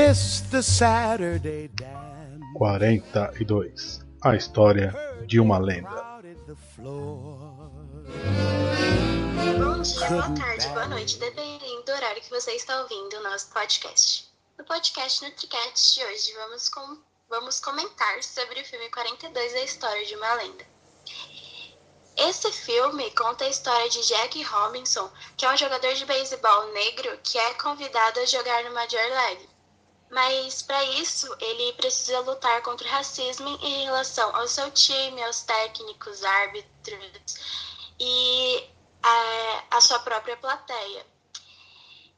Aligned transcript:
Mr. 0.00 0.62
Saturday 0.62 1.68
Dan. 1.74 2.40
42. 2.56 4.00
A 4.22 4.34
história 4.34 4.94
de 5.26 5.38
uma 5.38 5.58
lenda. 5.58 5.90
Bom 9.58 9.82
dia, 9.82 10.08
boa 10.08 10.34
tarde, 10.34 10.68
boa 10.68 10.88
noite, 10.88 11.18
dependendo 11.18 11.82
do 11.82 11.92
horário 11.92 12.22
que 12.22 12.30
você 12.30 12.52
está 12.52 12.80
ouvindo 12.80 13.18
o 13.18 13.22
nosso 13.24 13.52
podcast. 13.52 14.32
No 14.58 14.64
podcast 14.64 15.22
NutriCast 15.22 15.94
de 15.94 16.06
hoje, 16.06 16.32
vamos, 16.32 16.70
com, 16.70 16.96
vamos 17.28 17.60
comentar 17.60 18.22
sobre 18.22 18.58
o 18.58 18.64
filme 18.64 18.88
42, 18.88 19.54
A 19.54 19.60
História 19.64 20.06
de 20.06 20.16
uma 20.16 20.32
Lenda. 20.36 20.64
Esse 22.16 22.50
filme 22.52 23.10
conta 23.10 23.44
a 23.44 23.50
história 23.50 23.90
de 23.90 24.00
Jack 24.06 24.42
Robinson, 24.44 25.10
que 25.36 25.44
é 25.44 25.52
um 25.52 25.58
jogador 25.58 25.92
de 25.92 26.06
beisebol 26.06 26.72
negro 26.72 27.20
que 27.22 27.36
é 27.36 27.52
convidado 27.54 28.18
a 28.18 28.24
jogar 28.24 28.64
no 28.64 28.72
Major 28.72 28.98
League. 28.98 29.49
Mas 30.10 30.60
para 30.62 30.82
isso, 30.84 31.32
ele 31.40 31.72
precisa 31.74 32.18
lutar 32.20 32.60
contra 32.62 32.86
o 32.86 32.90
racismo 32.90 33.48
em 33.62 33.84
relação 33.84 34.34
ao 34.34 34.48
seu 34.48 34.68
time, 34.72 35.22
aos 35.22 35.42
técnicos, 35.42 36.24
árbitros 36.24 37.36
e 37.98 38.68
a, 39.02 39.64
a 39.70 39.80
sua 39.80 40.00
própria 40.00 40.36
plateia. 40.36 41.06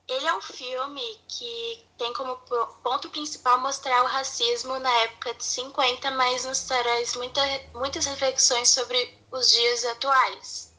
Ele 0.09 0.27
é 0.27 0.35
um 0.35 0.41
filme 0.41 1.21
que 1.29 1.87
tem 1.99 2.13
como 2.15 2.37
ponto 2.83 3.11
principal 3.11 3.61
mostrar 3.61 4.03
o 4.03 4.07
racismo 4.07 4.79
na 4.79 4.91
época 5.03 5.35
de 5.35 5.45
50, 5.45 6.11
mas 6.13 6.45
nos 6.45 6.63
traz 6.63 7.15
muita, 7.15 7.41
muitas 7.75 8.07
reflexões 8.07 8.71
sobre 8.71 9.19
os 9.31 9.51
dias 9.51 9.85
atuais. 9.85 10.72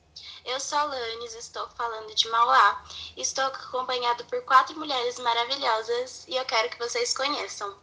Eu 0.45 0.59
sou 0.59 0.77
a 0.77 0.83
Lanes, 0.83 1.35
estou 1.35 1.67
falando 1.69 2.13
de 2.13 2.27
Mauá. 2.29 2.83
Estou 3.15 3.45
acompanhado 3.45 4.25
por 4.25 4.43
quatro 4.43 4.77
mulheres 4.77 5.17
maravilhosas 5.19 6.25
e 6.27 6.35
eu 6.35 6.43
quero 6.45 6.69
que 6.69 6.79
vocês 6.79 7.13
conheçam. 7.13 7.77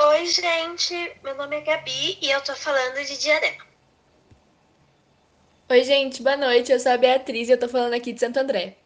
Oi, 0.00 0.26
gente. 0.26 1.16
Meu 1.22 1.36
nome 1.36 1.56
é 1.56 1.60
Gabi 1.60 2.18
e 2.20 2.28
eu 2.28 2.42
tô 2.42 2.56
falando 2.56 3.04
de 3.04 3.16
Diadema. 3.16 3.64
Oi, 5.68 5.84
gente. 5.84 6.22
Boa 6.22 6.36
noite. 6.36 6.72
Eu 6.72 6.80
sou 6.80 6.90
a 6.90 6.98
Beatriz 6.98 7.48
e 7.48 7.52
eu 7.52 7.60
tô 7.60 7.68
falando 7.68 7.94
aqui 7.94 8.12
de 8.12 8.18
Santo 8.18 8.40
André. 8.40 8.76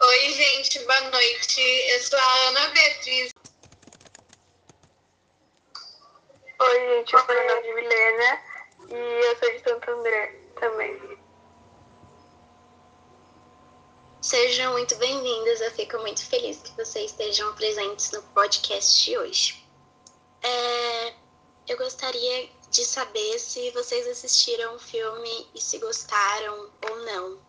Oi, 0.00 0.32
gente. 0.32 0.80
Boa 0.80 1.00
noite. 1.10 1.60
Eu 1.60 2.02
sou 2.02 2.18
a 2.18 2.48
Ana 2.48 2.68
Beatriz. 2.70 3.32
Oi, 6.60 6.96
gente, 6.96 7.14
eu 7.14 7.20
sou 7.20 7.30
a 7.30 7.54
nome 7.54 7.62
de 7.62 7.72
Milena 7.72 8.42
e 8.88 9.26
eu 9.26 9.38
sou 9.38 9.48
de 9.48 9.62
Santo 9.62 9.90
André 9.92 10.40
também. 10.58 11.18
Sejam 14.20 14.72
muito 14.72 14.96
bem-vindas, 14.96 15.60
eu 15.60 15.70
fico 15.70 15.98
muito 15.98 16.26
feliz 16.26 16.60
que 16.60 16.72
vocês 16.72 17.12
estejam 17.12 17.54
presentes 17.54 18.10
no 18.10 18.20
podcast 18.34 19.04
de 19.04 19.16
hoje. 19.16 19.64
É, 20.42 21.14
eu 21.68 21.78
gostaria 21.78 22.50
de 22.70 22.84
saber 22.84 23.38
se 23.38 23.70
vocês 23.70 24.08
assistiram 24.08 24.74
o 24.74 24.80
filme 24.80 25.48
e 25.54 25.60
se 25.60 25.78
gostaram 25.78 26.72
ou 26.90 26.96
não. 27.04 27.47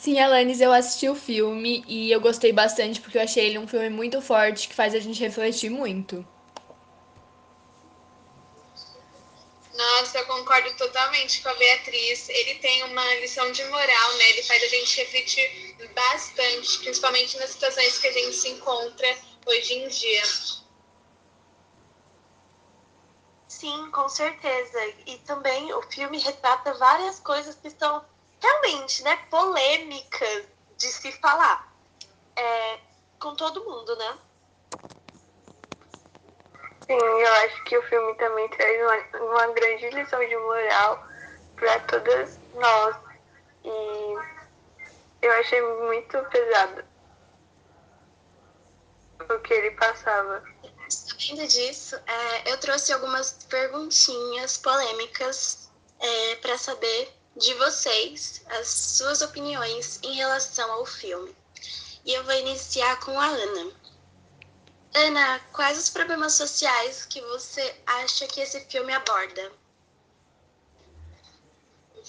Sim, 0.00 0.18
Alanis, 0.18 0.62
eu 0.62 0.72
assisti 0.72 1.10
o 1.10 1.14
filme 1.14 1.84
e 1.86 2.10
eu 2.10 2.22
gostei 2.22 2.54
bastante 2.54 2.98
porque 3.02 3.18
eu 3.18 3.22
achei 3.22 3.44
ele 3.44 3.58
um 3.58 3.68
filme 3.68 3.90
muito 3.90 4.22
forte 4.22 4.66
que 4.66 4.74
faz 4.74 4.94
a 4.94 4.98
gente 4.98 5.20
refletir 5.20 5.68
muito. 5.68 6.26
Nossa, 9.74 10.18
eu 10.18 10.24
concordo 10.24 10.74
totalmente 10.78 11.42
com 11.42 11.50
a 11.50 11.54
Beatriz. 11.54 12.30
Ele 12.30 12.54
tem 12.54 12.82
uma 12.84 13.14
lição 13.16 13.52
de 13.52 13.62
moral, 13.66 14.12
né? 14.14 14.30
Ele 14.30 14.42
faz 14.42 14.62
a 14.62 14.68
gente 14.68 14.96
refletir 14.96 15.76
bastante, 15.94 16.78
principalmente 16.78 17.36
nas 17.36 17.50
situações 17.50 17.98
que 17.98 18.06
a 18.06 18.12
gente 18.12 18.36
se 18.36 18.48
encontra 18.48 19.18
hoje 19.44 19.74
em 19.74 19.86
dia. 19.86 20.22
Sim, 23.48 23.90
com 23.90 24.08
certeza. 24.08 24.78
E 25.06 25.18
também 25.26 25.74
o 25.74 25.82
filme 25.82 26.18
retrata 26.18 26.72
várias 26.72 27.20
coisas 27.20 27.54
que 27.56 27.68
estão 27.68 28.02
realmente, 28.42 29.02
né, 29.02 29.16
polêmicas 29.30 30.46
de 30.76 30.86
se 30.86 31.12
falar 31.12 31.72
é, 32.36 32.78
com 33.18 33.34
todo 33.36 33.64
mundo, 33.64 33.94
né? 33.96 34.18
Sim, 36.86 36.96
eu 36.96 37.32
acho 37.44 37.64
que 37.64 37.78
o 37.78 37.82
filme 37.88 38.14
também 38.16 38.48
traz 38.48 38.80
uma, 38.82 39.24
uma 39.24 39.46
grande 39.52 39.90
lição 39.90 40.18
de 40.26 40.36
moral 40.36 41.06
para 41.54 41.78
todas 41.80 42.38
nós. 42.54 42.96
E 43.64 44.16
eu 45.22 45.32
achei 45.34 45.60
muito 45.60 46.18
pesado 46.30 46.84
o 49.20 49.38
que 49.40 49.54
ele 49.54 49.70
passava. 49.72 50.42
Sabendo 50.88 51.46
disso, 51.46 51.94
é, 51.94 52.52
eu 52.52 52.58
trouxe 52.58 52.92
algumas 52.92 53.44
perguntinhas 53.48 54.56
polêmicas 54.58 55.70
é, 56.00 56.36
para 56.36 56.58
saber 56.58 57.19
de 57.36 57.54
vocês 57.54 58.42
as 58.48 58.68
suas 58.68 59.22
opiniões 59.22 59.98
em 60.02 60.14
relação 60.14 60.70
ao 60.72 60.84
filme. 60.84 61.34
E 62.04 62.12
eu 62.12 62.24
vou 62.24 62.34
iniciar 62.34 62.98
com 63.00 63.18
a 63.18 63.26
Ana. 63.26 63.72
Ana, 64.94 65.40
quais 65.52 65.78
os 65.78 65.88
problemas 65.88 66.34
sociais 66.34 67.06
que 67.06 67.20
você 67.20 67.74
acha 67.86 68.26
que 68.26 68.40
esse 68.40 68.60
filme 68.66 68.92
aborda? 68.92 69.52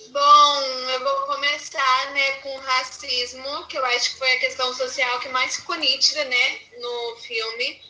Bom, 0.10 0.62
eu 0.90 1.04
vou 1.04 1.28
começar 1.28 2.12
né, 2.14 2.32
com 2.38 2.56
o 2.56 2.62
racismo, 2.62 3.68
que 3.68 3.78
eu 3.78 3.86
acho 3.86 4.12
que 4.12 4.18
foi 4.18 4.32
a 4.34 4.40
questão 4.40 4.74
social 4.74 5.20
que 5.20 5.30
mais 5.30 5.58
ficou 5.58 5.76
nítida 5.76 6.24
né, 6.26 6.60
no 6.80 7.16
filme, 7.18 7.82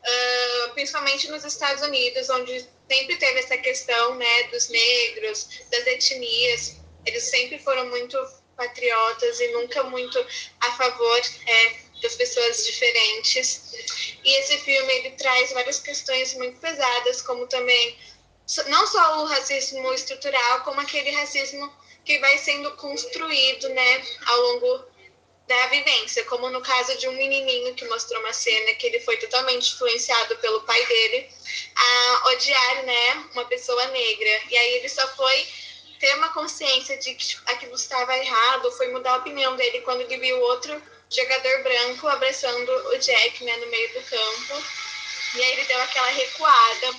uh, 0.00 0.74
principalmente 0.74 1.28
nos 1.28 1.44
Estados 1.44 1.82
Unidos, 1.82 2.28
onde 2.30 2.68
sempre 2.88 3.16
teve 3.16 3.40
essa 3.40 3.58
questão 3.58 4.14
né, 4.14 4.42
dos 4.44 4.68
negros, 4.68 5.48
das 5.70 5.86
etnias. 5.86 6.76
Eles 7.04 7.24
sempre 7.24 7.58
foram 7.58 7.88
muito 7.88 8.18
patriotas 8.56 9.40
e 9.40 9.48
nunca 9.48 9.82
muito 9.84 10.18
a 10.60 10.72
favor 10.72 11.20
é, 11.46 11.76
das 12.02 12.14
pessoas 12.14 12.66
diferentes. 12.66 13.74
E 14.24 14.40
esse 14.40 14.58
filme 14.58 14.92
ele 14.94 15.10
traz 15.12 15.52
várias 15.52 15.78
questões 15.78 16.34
muito 16.34 16.58
pesadas, 16.60 17.22
como 17.22 17.46
também 17.46 17.98
não 18.68 18.86
só 18.86 19.22
o 19.22 19.26
racismo 19.26 19.92
estrutural, 19.92 20.62
como 20.62 20.80
aquele 20.80 21.10
racismo 21.10 21.72
que 22.04 22.18
vai 22.20 22.38
sendo 22.38 22.70
construído, 22.76 23.68
né, 23.70 24.06
ao 24.26 24.40
longo 24.40 24.84
da 25.46 25.66
vivência, 25.68 26.24
como 26.24 26.50
no 26.50 26.60
caso 26.60 26.96
de 26.98 27.08
um 27.08 27.12
menininho 27.12 27.74
que 27.74 27.84
mostrou 27.86 28.20
uma 28.20 28.32
cena 28.32 28.74
que 28.74 28.86
ele 28.86 29.00
foi 29.00 29.16
totalmente 29.16 29.74
influenciado 29.74 30.36
pelo 30.38 30.62
pai 30.62 30.84
dele 30.86 31.28
a 31.76 32.28
odiar, 32.30 32.82
né, 32.84 33.28
uma 33.32 33.44
pessoa 33.44 33.86
negra. 33.88 34.42
E 34.50 34.56
aí 34.56 34.74
ele 34.74 34.88
só 34.88 35.06
foi 35.14 35.46
ter 36.00 36.14
uma 36.16 36.30
consciência 36.30 36.96
de 36.98 37.14
que 37.14 37.36
aquilo 37.46 37.74
estava 37.74 38.16
errado, 38.18 38.72
foi 38.72 38.88
mudar 38.88 39.12
a 39.12 39.18
opinião 39.18 39.56
dele 39.56 39.80
quando 39.82 40.00
ele 40.00 40.18
viu 40.18 40.40
outro 40.40 40.82
jogador 41.08 41.62
branco 41.62 42.08
abraçando 42.08 42.70
o 42.88 42.98
Jack, 42.98 43.44
né, 43.44 43.56
no 43.58 43.66
meio 43.68 43.88
do 43.94 44.02
campo. 44.02 44.64
E 45.36 45.42
aí 45.42 45.52
ele 45.52 45.64
deu 45.64 45.80
aquela 45.80 46.08
recuada. 46.08 46.94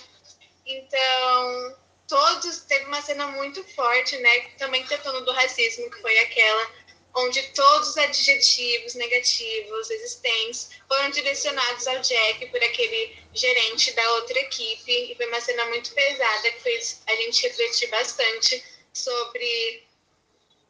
Então, 0.65 1.77
todos 2.07 2.59
teve 2.59 2.85
uma 2.85 3.01
cena 3.01 3.27
muito 3.27 3.63
forte, 3.75 4.15
né, 4.17 4.39
também 4.57 4.85
tratando 4.85 5.25
do 5.25 5.33
racismo, 5.33 5.91
que 5.91 6.01
foi 6.01 6.17
aquela 6.19 6.71
onde 7.15 7.41
todos 7.53 7.89
os 7.89 7.97
adjetivos 7.97 8.93
negativos 8.93 9.89
existentes 9.89 10.69
foram 10.87 11.09
direcionados 11.09 11.87
ao 11.87 11.99
Jack 11.99 12.45
por 12.47 12.63
aquele 12.63 13.17
gerente 13.33 13.91
da 13.93 14.11
outra 14.13 14.39
equipe. 14.39 15.11
E 15.11 15.15
foi 15.15 15.25
uma 15.27 15.41
cena 15.41 15.65
muito 15.65 15.91
pesada 15.93 16.51
que 16.51 16.61
fez 16.61 17.01
a 17.07 17.15
gente 17.15 17.47
refletir 17.47 17.87
bastante 17.89 18.63
sobre 18.93 19.87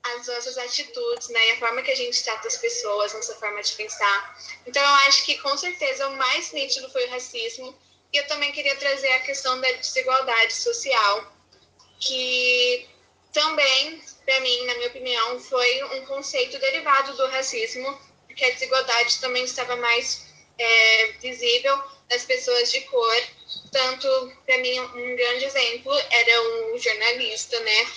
as 0.04 0.28
nossas 0.28 0.58
atitudes, 0.58 1.28
né, 1.30 1.48
e 1.48 1.52
a 1.52 1.58
forma 1.58 1.82
que 1.82 1.92
a 1.92 1.96
gente 1.96 2.24
trata 2.24 2.48
as 2.48 2.58
pessoas, 2.58 3.14
nossa 3.14 3.36
forma 3.36 3.62
de 3.62 3.74
pensar. 3.74 4.40
Então, 4.66 4.82
eu 4.82 4.96
acho 5.08 5.26
que 5.26 5.38
com 5.40 5.58
certeza 5.58 6.08
o 6.08 6.16
mais 6.16 6.52
nítido 6.54 6.90
foi 6.92 7.06
o 7.08 7.10
racismo. 7.10 7.78
E 8.14 8.18
eu 8.18 8.28
também 8.28 8.54
queria 8.54 8.76
trazer 8.78 9.12
a 9.12 9.20
questão 9.20 9.60
da 9.60 9.70
desigualdade 9.74 10.54
social, 10.54 11.34
que 12.00 12.88
também, 13.34 14.02
para 14.28 14.42
mim, 14.42 14.66
na 14.66 14.76
minha 14.76 14.90
opinião, 14.90 15.40
foi 15.40 15.84
um 15.86 16.06
conceito 16.06 16.60
derivado 16.60 17.16
do 17.16 17.28
racismo, 17.28 17.98
porque 18.28 18.44
a 18.44 18.52
desigualdade 18.52 19.22
também 19.22 19.46
estava 19.46 19.78
mais 19.78 20.28
é, 20.60 21.14
visível 21.22 21.82
nas 22.10 22.26
pessoas 22.26 22.70
de 22.70 22.82
cor. 22.82 23.24
Tanto, 23.72 24.34
para 24.46 24.58
mim, 24.58 24.80
um 24.80 25.16
grande 25.16 25.46
exemplo 25.46 25.94
era 25.94 26.42
um 26.42 26.78
jornalista, 26.78 27.60
né? 27.62 27.88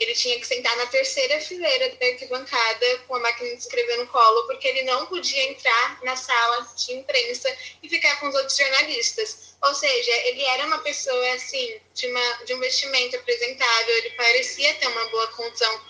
ele 0.00 0.14
tinha 0.14 0.40
que 0.40 0.46
sentar 0.46 0.74
na 0.78 0.86
terceira 0.86 1.38
fileira 1.40 1.90
da 1.90 2.06
arquibancada 2.06 2.98
com 3.06 3.16
a 3.16 3.20
máquina 3.20 3.50
de 3.50 3.60
escrever 3.60 3.98
no 3.98 4.06
colo, 4.06 4.46
porque 4.46 4.66
ele 4.66 4.82
não 4.84 5.04
podia 5.06 5.50
entrar 5.50 6.02
na 6.02 6.16
sala 6.16 6.66
de 6.74 6.94
imprensa 6.94 7.54
e 7.82 7.88
ficar 7.88 8.18
com 8.18 8.28
os 8.28 8.34
outros 8.34 8.56
jornalistas. 8.56 9.54
Ou 9.62 9.74
seja, 9.74 10.10
ele 10.28 10.42
era 10.42 10.64
uma 10.64 10.78
pessoa 10.78 11.34
assim 11.34 11.78
de, 11.94 12.06
uma, 12.06 12.32
de 12.46 12.54
um 12.54 12.60
vestimento 12.60 13.16
apresentável, 13.16 13.96
ele 13.98 14.10
parecia 14.10 14.74
ter 14.74 14.86
uma 14.86 15.04
boa 15.10 15.26
condição 15.28 15.80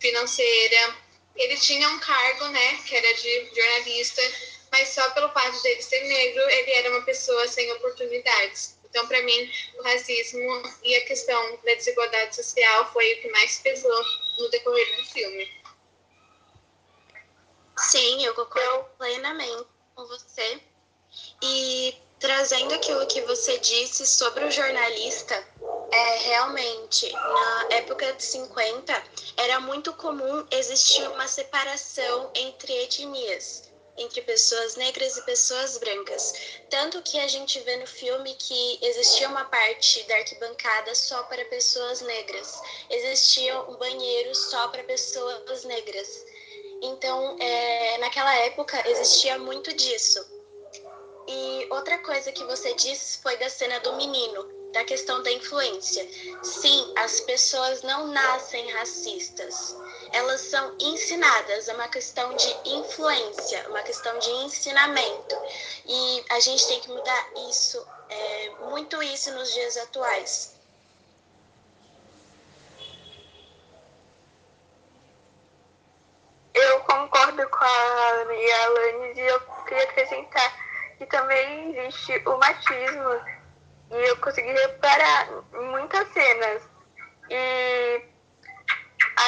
financeira, 0.00 0.96
ele 1.36 1.56
tinha 1.56 1.88
um 1.90 2.00
cargo, 2.00 2.48
né, 2.48 2.80
que 2.84 2.96
era 2.96 3.14
de 3.14 3.54
jornalista, 3.54 4.22
mas 4.72 4.88
só 4.88 5.10
pelo 5.10 5.30
fato 5.30 5.62
dele 5.62 5.82
ser 5.82 6.00
negro, 6.00 6.42
ele 6.48 6.70
era 6.72 6.90
uma 6.90 7.02
pessoa 7.02 7.46
sem 7.48 7.70
oportunidades. 7.72 8.78
Então, 8.84 9.06
para 9.06 9.22
mim, 9.22 9.50
o 9.78 9.82
racismo 9.82 10.62
e 10.82 10.96
a 10.96 11.04
questão 11.06 11.58
da 11.64 11.74
desigualdade 11.74 12.34
social 12.34 12.92
foi 12.92 13.12
o 13.12 13.22
que 13.22 13.30
mais 13.30 13.58
pesou 13.58 14.04
no 14.38 14.48
decorrer 14.50 14.96
do 14.96 15.04
filme. 15.06 15.60
Sim, 17.78 18.24
eu 18.24 18.34
concordo 18.34 18.84
plenamente 18.98 19.66
com 19.94 20.06
você. 20.06 20.60
E 21.42 21.96
trazendo 22.18 22.74
aquilo 22.74 23.06
que 23.06 23.20
você 23.22 23.58
disse 23.58 24.06
sobre 24.06 24.44
o 24.44 24.50
jornalista, 24.50 25.46
é 25.92 26.16
realmente 26.18 27.10
na 27.12 27.66
época 27.70 28.12
de 28.12 28.22
50 28.22 29.04
era 29.36 29.60
muito 29.60 29.92
comum 29.94 30.46
existir 30.50 31.08
uma 31.08 31.26
separação 31.26 32.30
entre 32.34 32.72
etnias 32.72 33.69
entre 34.00 34.22
pessoas 34.22 34.76
negras 34.76 35.16
e 35.16 35.22
pessoas 35.22 35.78
brancas. 35.78 36.34
Tanto 36.68 37.02
que 37.02 37.18
a 37.20 37.28
gente 37.28 37.60
vê 37.60 37.76
no 37.76 37.86
filme 37.86 38.34
que 38.34 38.78
existia 38.82 39.28
uma 39.28 39.44
parte 39.44 40.02
da 40.04 40.16
arquibancada 40.16 40.94
só 40.94 41.22
para 41.24 41.44
pessoas 41.44 42.00
negras, 42.00 42.60
existia 42.88 43.60
um 43.62 43.76
banheiro 43.76 44.34
só 44.34 44.68
para 44.68 44.82
pessoas 44.84 45.64
negras. 45.64 46.24
Então, 46.82 47.36
é, 47.38 47.98
naquela 47.98 48.34
época 48.46 48.82
existia 48.88 49.38
muito 49.38 49.72
disso. 49.74 50.24
E 51.28 51.68
outra 51.70 51.98
coisa 51.98 52.32
que 52.32 52.42
você 52.44 52.74
disse 52.74 53.22
foi 53.22 53.36
da 53.36 53.50
cena 53.50 53.78
do 53.80 53.94
menino 53.96 54.60
da 54.72 54.84
questão 54.84 55.22
da 55.22 55.30
influência. 55.30 56.06
Sim, 56.42 56.92
as 56.96 57.20
pessoas 57.20 57.82
não 57.82 58.06
nascem 58.08 58.70
racistas. 58.72 59.76
Elas 60.12 60.40
são 60.40 60.76
ensinadas, 60.80 61.68
é 61.68 61.74
uma 61.74 61.88
questão 61.88 62.34
de 62.34 62.68
influência, 62.68 63.68
uma 63.68 63.82
questão 63.82 64.18
de 64.18 64.30
ensinamento. 64.44 65.36
E 65.86 66.24
a 66.30 66.40
gente 66.40 66.66
tem 66.66 66.80
que 66.80 66.88
mudar 66.88 67.28
isso, 67.48 67.86
é, 68.08 68.50
muito 68.70 69.02
isso 69.02 69.32
nos 69.32 69.52
dias 69.52 69.76
atuais. 69.76 70.54
Eu 76.52 76.80
concordo 76.80 77.48
com 77.48 77.64
a 77.64 78.24
Maria 78.24 79.14
e 79.14 79.20
eu 79.20 79.40
queria 79.64 79.84
acrescentar 79.84 80.70
que 80.98 81.06
também 81.06 81.76
existe 81.78 82.22
o 82.26 82.36
machismo 82.36 83.40
e 83.90 84.08
eu 84.08 84.16
consegui 84.18 84.52
reparar 84.52 85.28
muitas 85.52 86.12
cenas. 86.12 86.62
E 87.30 88.02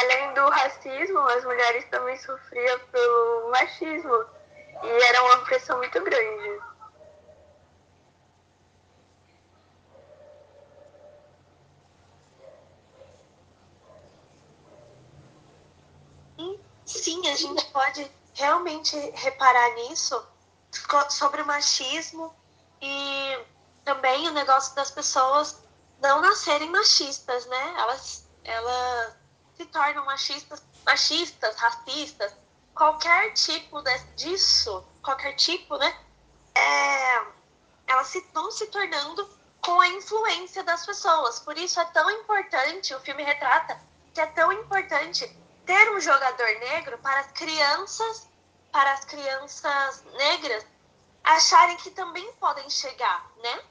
além 0.00 0.34
do 0.34 0.48
racismo, 0.50 1.18
as 1.20 1.44
mulheres 1.44 1.84
também 1.90 2.16
sofriam 2.18 2.78
pelo 2.90 3.50
machismo. 3.50 4.24
E 4.82 4.88
era 4.88 5.22
uma 5.24 5.44
pressão 5.44 5.78
muito 5.78 6.02
grande. 6.02 6.62
Sim, 16.84 17.26
a 17.28 17.36
gente 17.36 17.64
pode 17.72 18.10
realmente 18.34 18.96
reparar 19.14 19.74
nisso 19.74 20.26
sobre 21.10 21.42
o 21.42 21.46
machismo 21.46 22.34
e 22.80 23.46
também 23.84 24.28
o 24.28 24.32
negócio 24.32 24.74
das 24.74 24.90
pessoas 24.90 25.60
não 25.98 26.20
nascerem 26.20 26.70
machistas, 26.70 27.46
né? 27.46 27.74
Elas, 27.78 28.28
elas 28.44 29.21
se 29.62 29.66
tornam 29.66 30.04
machistas, 30.04 30.62
machistas, 30.84 31.56
racistas, 31.56 32.34
qualquer 32.74 33.32
tipo 33.32 33.80
de, 33.80 33.98
disso, 34.16 34.84
qualquer 35.02 35.34
tipo, 35.34 35.76
né? 35.76 35.96
É, 36.54 37.26
elas 37.86 38.08
se, 38.08 38.20
vão 38.32 38.50
se 38.50 38.66
tornando 38.66 39.28
com 39.60 39.80
a 39.80 39.88
influência 39.88 40.64
das 40.64 40.84
pessoas. 40.84 41.38
Por 41.40 41.56
isso 41.56 41.80
é 41.80 41.84
tão 41.86 42.10
importante, 42.10 42.94
o 42.94 43.00
filme 43.00 43.22
retrata 43.22 43.80
que 44.12 44.20
é 44.20 44.26
tão 44.26 44.52
importante 44.52 45.26
ter 45.64 45.90
um 45.92 46.00
jogador 46.00 46.48
negro 46.58 46.98
para 46.98 47.20
as 47.20 47.32
crianças, 47.32 48.28
para 48.70 48.92
as 48.92 49.04
crianças 49.04 50.04
negras 50.18 50.66
acharem 51.24 51.76
que 51.76 51.90
também 51.92 52.30
podem 52.34 52.68
chegar, 52.68 53.30
né? 53.42 53.62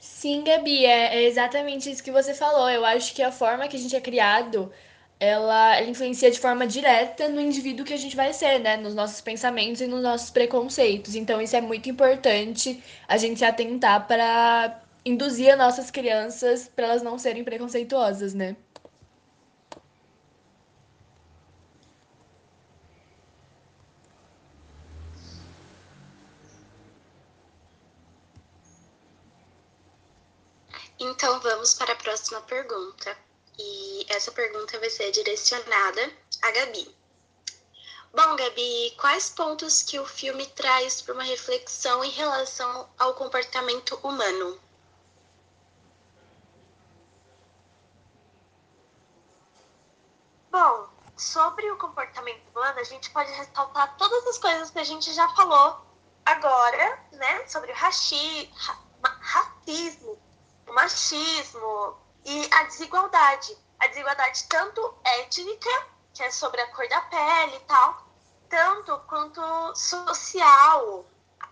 Sim, 0.00 0.42
Gabi, 0.44 0.84
é, 0.86 1.16
é 1.16 1.22
exatamente 1.24 1.90
isso 1.90 2.02
que 2.02 2.10
você 2.10 2.34
falou. 2.34 2.68
Eu 2.70 2.84
acho 2.84 3.14
que 3.14 3.22
a 3.22 3.30
forma 3.30 3.68
que 3.68 3.76
a 3.76 3.78
gente 3.78 3.94
é 3.94 4.00
criado, 4.00 4.72
ela, 5.20 5.76
ela 5.76 5.86
influencia 5.88 6.30
de 6.30 6.40
forma 6.40 6.66
direta 6.66 7.28
no 7.28 7.40
indivíduo 7.40 7.84
que 7.84 7.92
a 7.94 7.96
gente 7.98 8.16
vai 8.16 8.32
ser, 8.32 8.58
né? 8.60 8.76
Nos 8.76 8.94
nossos 8.94 9.20
pensamentos 9.20 9.80
e 9.82 9.86
nos 9.86 10.02
nossos 10.02 10.30
preconceitos. 10.30 11.14
Então, 11.14 11.40
isso 11.40 11.54
é 11.56 11.60
muito 11.60 11.88
importante 11.90 12.82
a 13.06 13.16
gente 13.18 13.44
atentar 13.44 14.06
para 14.06 14.80
induzir 15.04 15.50
as 15.52 15.58
nossas 15.58 15.90
crianças 15.90 16.68
para 16.74 16.86
elas 16.86 17.02
não 17.02 17.18
serem 17.18 17.44
preconceituosas, 17.44 18.34
né? 18.34 18.56
Então 31.00 31.40
vamos 31.40 31.72
para 31.72 31.94
a 31.94 31.96
próxima 31.96 32.42
pergunta. 32.42 33.16
E 33.58 34.06
essa 34.10 34.30
pergunta 34.30 34.78
vai 34.78 34.90
ser 34.90 35.10
direcionada 35.10 36.12
a 36.42 36.50
Gabi. 36.50 36.94
Bom, 38.12 38.36
Gabi, 38.36 38.94
quais 39.00 39.30
pontos 39.30 39.82
que 39.82 39.98
o 39.98 40.04
filme 40.04 40.46
traz 40.48 41.00
para 41.00 41.14
uma 41.14 41.22
reflexão 41.22 42.04
em 42.04 42.10
relação 42.10 42.86
ao 42.98 43.14
comportamento 43.14 43.98
humano? 44.02 44.60
Bom, 50.50 50.88
sobre 51.16 51.70
o 51.70 51.78
comportamento 51.78 52.46
humano, 52.50 52.78
a 52.78 52.84
gente 52.84 53.08
pode 53.10 53.30
ressaltar 53.32 53.96
todas 53.96 54.26
as 54.26 54.36
coisas 54.36 54.70
que 54.70 54.78
a 54.78 54.84
gente 54.84 55.10
já 55.14 55.26
falou 55.30 55.80
agora, 56.26 57.02
né? 57.12 57.46
Sobre 57.46 57.72
o 57.72 57.74
raci 57.74 58.52
racismo, 59.20 60.19
o 60.70 60.72
machismo 60.72 61.98
e 62.24 62.48
a 62.54 62.62
desigualdade. 62.64 63.58
A 63.80 63.88
desigualdade 63.88 64.44
tanto 64.44 64.94
étnica, 65.04 65.86
que 66.14 66.22
é 66.22 66.30
sobre 66.30 66.60
a 66.60 66.68
cor 66.68 66.88
da 66.88 67.00
pele 67.02 67.56
e 67.56 67.60
tal, 67.60 68.06
tanto 68.48 68.98
quanto 69.08 69.40
social, 69.74 71.04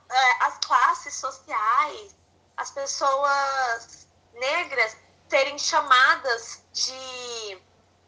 é, 0.08 0.44
as 0.44 0.58
classes 0.58 1.14
sociais, 1.14 2.14
as 2.56 2.70
pessoas 2.70 4.08
negras 4.34 4.96
serem 5.28 5.58
chamadas 5.58 6.62
de 6.72 7.62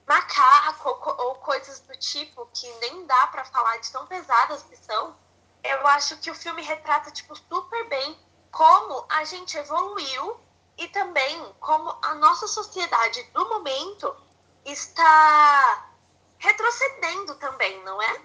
macaco 0.07 0.91
ou 1.23 1.35
coisas 1.37 1.81
do 1.81 1.97
tipo 1.97 2.47
que 2.55 2.71
nem 2.75 3.07
dá 3.07 3.27
para 3.29 3.45
falar 3.45 3.79
de 3.79 3.91
tão 3.91 4.07
pesadas 4.07 4.63
que 4.63 4.77
são. 4.77 5.17
Eu 5.63 5.87
acho 5.89 6.17
que 6.19 6.31
o 6.31 6.35
filme 6.35 6.63
retrata 6.63 7.11
tipo 7.11 7.35
super 7.37 7.89
bem 7.89 8.19
como 8.51 9.07
a 9.09 9.25
gente 9.25 9.57
evoluiu 9.57 10.41
e 10.81 10.89
também 10.89 11.55
como 11.61 11.95
a 12.03 12.15
nossa 12.15 12.47
sociedade 12.47 13.23
do 13.35 13.49
momento 13.51 14.17
está 14.65 15.91
retrocedendo 16.39 17.35
também, 17.35 17.83
não 17.85 18.01
é? 18.01 18.21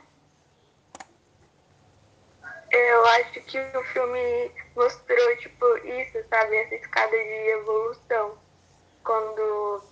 Eu 2.72 3.06
acho 3.08 3.42
que 3.42 3.60
o 3.60 3.84
filme 3.84 4.52
mostrou, 4.74 5.38
tipo, 5.38 5.78
isso, 5.80 6.18
sabe? 6.30 6.56
Essa 6.56 6.76
escada 6.76 7.12
de 7.12 7.50
evolução. 7.50 8.38
Quando 9.04 9.84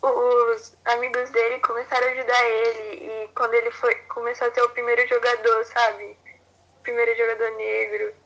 os 0.00 0.76
amigos 0.84 1.28
dele 1.30 1.58
começaram 1.60 2.06
a 2.06 2.10
ajudar 2.10 2.44
ele 2.44 3.04
e 3.04 3.28
quando 3.34 3.54
ele 3.54 3.70
foi 3.72 3.94
começou 4.06 4.46
a 4.46 4.54
ser 4.54 4.62
o 4.62 4.70
primeiro 4.70 5.06
jogador, 5.08 5.64
sabe? 5.66 6.16
Primeiro 6.82 7.16
jogador 7.16 7.50
negro. 7.56 8.21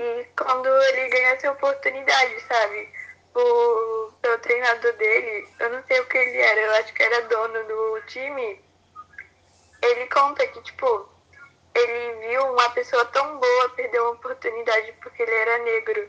E 0.00 0.24
quando 0.34 0.66
ele 0.66 1.08
ganhou 1.10 1.34
essa 1.34 1.52
oportunidade, 1.52 2.40
sabe? 2.48 2.88
O, 3.34 4.06
o 4.08 4.38
treinador 4.40 4.94
dele, 4.94 5.46
eu 5.58 5.70
não 5.70 5.84
sei 5.86 6.00
o 6.00 6.06
que 6.06 6.16
ele 6.16 6.38
era, 6.38 6.58
eu 6.58 6.72
acho 6.76 6.94
que 6.94 7.02
era 7.02 7.28
dono 7.28 7.64
do 7.64 8.00
time. 8.06 8.64
Ele 9.82 10.06
conta 10.06 10.46
que, 10.46 10.62
tipo, 10.62 11.06
ele 11.74 12.28
viu 12.28 12.50
uma 12.50 12.70
pessoa 12.70 13.04
tão 13.06 13.38
boa 13.38 13.68
perder 13.76 14.00
uma 14.00 14.12
oportunidade 14.12 14.92
porque 15.02 15.22
ele 15.22 15.34
era 15.34 15.58
negro. 15.64 16.08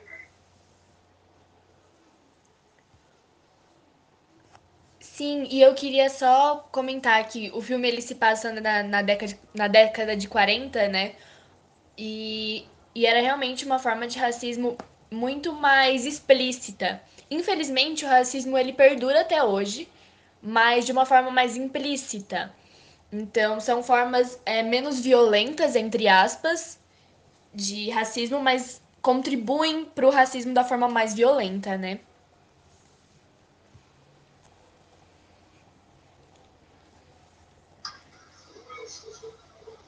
Sim, 5.01 5.47
e 5.51 5.61
eu 5.61 5.75
queria 5.75 6.09
só 6.09 6.65
comentar 6.71 7.27
que 7.27 7.51
o 7.53 7.61
filme 7.61 7.89
ele 7.89 8.01
se 8.01 8.15
passa 8.15 8.53
na, 8.53 8.83
na, 8.83 9.01
década, 9.01 9.37
na 9.53 9.67
década 9.67 10.15
de 10.15 10.29
40, 10.29 10.87
né? 10.87 11.15
E, 11.97 12.67
e 12.95 13.05
era 13.05 13.21
realmente 13.21 13.65
uma 13.65 13.79
forma 13.79 14.07
de 14.07 14.19
racismo 14.19 14.77
muito 15.11 15.53
mais 15.53 16.05
explícita. 16.05 17.01
Infelizmente, 17.29 18.05
o 18.05 18.07
racismo 18.07 18.57
ele 18.57 18.73
perdura 18.73 19.21
até 19.21 19.43
hoje, 19.43 19.89
mas 20.41 20.85
de 20.85 20.91
uma 20.91 21.05
forma 21.05 21.31
mais 21.31 21.55
implícita. 21.57 22.53
Então, 23.11 23.59
são 23.59 23.83
formas 23.83 24.39
é, 24.45 24.63
menos 24.63 24.99
violentas, 24.99 25.75
entre 25.75 26.07
aspas, 26.07 26.79
de 27.53 27.89
racismo, 27.91 28.39
mas 28.41 28.81
contribuem 29.01 29.85
para 29.85 30.07
o 30.07 30.11
racismo 30.11 30.53
da 30.53 30.63
forma 30.63 30.87
mais 30.89 31.13
violenta, 31.13 31.77
né? 31.77 32.01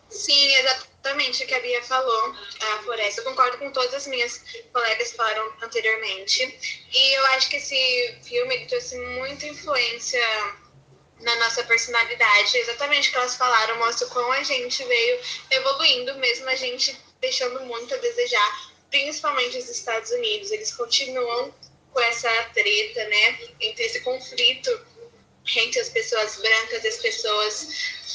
Sim, 0.10 0.56
exatamente 0.60 0.93
o 1.12 1.48
que 1.48 1.54
a 1.54 1.60
Bia 1.60 1.84
falou, 1.84 2.36
a 2.62 2.84
Floresta. 2.84 3.22
Eu 3.22 3.26
concordo 3.26 3.58
com 3.58 3.72
todas 3.72 3.94
as 3.94 4.08
minhas 4.08 4.42
colegas 4.72 5.12
que 5.12 5.18
falaram 5.18 5.54
anteriormente. 5.62 6.88
E 6.94 7.18
eu 7.18 7.26
acho 7.28 7.50
que 7.50 7.58
esse 7.58 8.20
filme 8.24 8.66
trouxe 8.68 8.98
muita 8.98 9.46
influência 9.46 10.22
na 11.20 11.36
nossa 11.38 11.64
personalidade. 11.64 12.58
Exatamente 12.58 13.10
o 13.10 13.12
que 13.12 13.18
elas 13.18 13.36
falaram 13.36 13.78
mostra 13.80 14.08
como 14.08 14.32
a 14.32 14.44
gente 14.44 14.84
veio 14.84 15.20
evoluindo, 15.52 16.16
mesmo 16.16 16.48
a 16.50 16.56
gente 16.56 16.98
deixando 17.20 17.62
muito 17.62 17.94
a 17.94 17.98
desejar, 17.98 18.72
principalmente 18.90 19.58
os 19.58 19.70
Estados 19.70 20.12
Unidos. 20.12 20.52
Eles 20.52 20.74
continuam 20.74 21.54
com 21.92 22.00
essa 22.00 22.30
treta, 22.54 23.04
né, 23.06 23.40
entre 23.62 23.86
esse 23.86 24.00
conflito 24.02 24.93
entre 25.56 25.80
as 25.80 25.90
pessoas 25.90 26.38
brancas 26.38 26.84
e 26.84 26.88
as 26.88 26.98
pessoas 26.98 27.68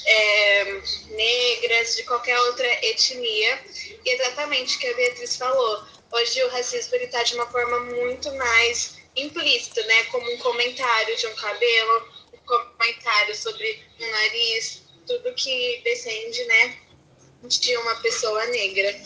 é, 0.07 0.81
negras, 1.11 1.97
de 1.97 2.03
qualquer 2.05 2.39
outra 2.41 2.67
etnia. 2.87 3.61
E 4.05 4.11
exatamente 4.11 4.77
o 4.77 4.81
que 4.81 4.87
a 4.87 4.95
Beatriz 4.95 5.37
falou. 5.37 5.85
Hoje 6.11 6.43
o 6.43 6.49
racismo 6.49 6.97
está 6.97 7.23
de 7.23 7.35
uma 7.35 7.47
forma 7.51 7.81
muito 7.81 8.33
mais 8.37 8.97
implícita, 9.15 9.83
né? 9.85 10.05
Como 10.05 10.33
um 10.33 10.39
comentário 10.39 11.17
de 11.17 11.27
um 11.27 11.35
cabelo, 11.35 12.09
um 12.33 12.39
comentário 12.47 13.35
sobre 13.35 13.83
um 14.01 14.11
nariz, 14.11 14.83
tudo 15.07 15.35
que 15.35 15.81
descende, 15.85 16.45
né, 16.45 16.79
de 17.43 17.77
uma 17.79 17.95
pessoa 17.97 18.45
negra. 18.47 19.01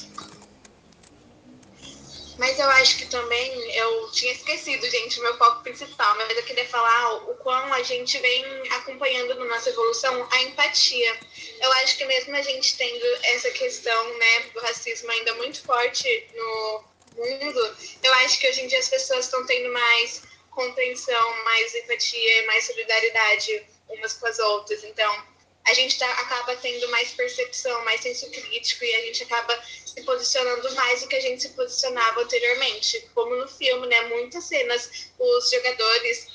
Mas 2.42 2.58
eu 2.58 2.68
acho 2.70 2.98
que 2.98 3.06
também 3.06 3.76
eu 3.76 4.10
tinha 4.10 4.32
esquecido, 4.32 4.90
gente, 4.90 5.20
o 5.20 5.22
meu 5.22 5.38
foco 5.38 5.62
principal, 5.62 6.16
mas 6.16 6.36
eu 6.36 6.42
queria 6.42 6.66
falar 6.68 7.30
o 7.30 7.36
quão 7.36 7.72
a 7.72 7.84
gente 7.84 8.18
vem 8.18 8.44
acompanhando 8.72 9.36
na 9.36 9.44
nossa 9.44 9.70
evolução 9.70 10.26
a 10.28 10.42
empatia. 10.42 11.20
Eu 11.60 11.72
acho 11.74 11.96
que 11.96 12.04
mesmo 12.04 12.34
a 12.34 12.42
gente 12.42 12.76
tendo 12.76 13.06
essa 13.22 13.48
questão, 13.52 14.18
né, 14.18 14.40
do 14.52 14.58
racismo 14.58 15.08
ainda 15.12 15.34
muito 15.34 15.62
forte 15.62 16.26
no 16.34 16.84
mundo, 17.14 17.76
eu 18.02 18.12
acho 18.14 18.40
que 18.40 18.48
hoje 18.48 18.62
em 18.62 18.66
dia 18.66 18.80
as 18.80 18.88
pessoas 18.88 19.26
estão 19.26 19.46
tendo 19.46 19.72
mais 19.72 20.24
compreensão, 20.50 21.44
mais 21.44 21.72
empatia, 21.76 22.46
mais 22.46 22.66
solidariedade 22.66 23.66
umas 23.88 24.14
com 24.14 24.26
as 24.26 24.40
outras. 24.40 24.82
Então, 24.82 25.31
a 25.64 25.74
gente 25.74 25.98
tá, 25.98 26.10
acaba 26.12 26.56
tendo 26.56 26.88
mais 26.90 27.12
percepção, 27.12 27.84
mais 27.84 28.00
senso 28.00 28.28
crítico 28.30 28.84
e 28.84 28.94
a 28.94 29.00
gente 29.06 29.22
acaba 29.22 29.62
se 29.86 30.02
posicionando 30.02 30.74
mais 30.74 31.02
do 31.02 31.08
que 31.08 31.16
a 31.16 31.20
gente 31.20 31.42
se 31.42 31.48
posicionava 31.50 32.20
anteriormente. 32.20 33.08
Como 33.14 33.36
no 33.36 33.48
filme, 33.48 33.86
né? 33.86 34.00
Muitas 34.08 34.44
cenas, 34.44 35.10
os 35.18 35.50
jogadores 35.50 36.26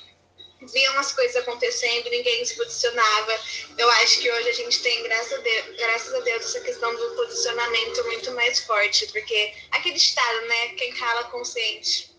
viam 0.62 0.98
as 0.98 1.12
coisas 1.12 1.36
acontecendo, 1.36 2.10
ninguém 2.10 2.44
se 2.46 2.56
posicionava. 2.56 3.40
Eu 3.78 3.90
acho 3.92 4.20
que 4.22 4.32
hoje 4.32 4.50
a 4.50 4.54
gente 4.54 4.82
tem, 4.82 5.04
graças 5.04 5.34
a 5.34 5.38
Deus, 5.42 5.78
graças 5.78 6.14
a 6.14 6.20
Deus 6.22 6.46
essa 6.46 6.62
questão 6.62 6.96
do 6.96 7.16
posicionamento 7.16 8.04
muito 8.06 8.32
mais 8.32 8.60
forte, 8.62 9.08
porque 9.08 9.54
aquele 9.72 9.98
estado, 9.98 10.48
né? 10.48 10.70
Quem 10.70 10.94
cala 10.96 11.26
consciente. 11.26 12.16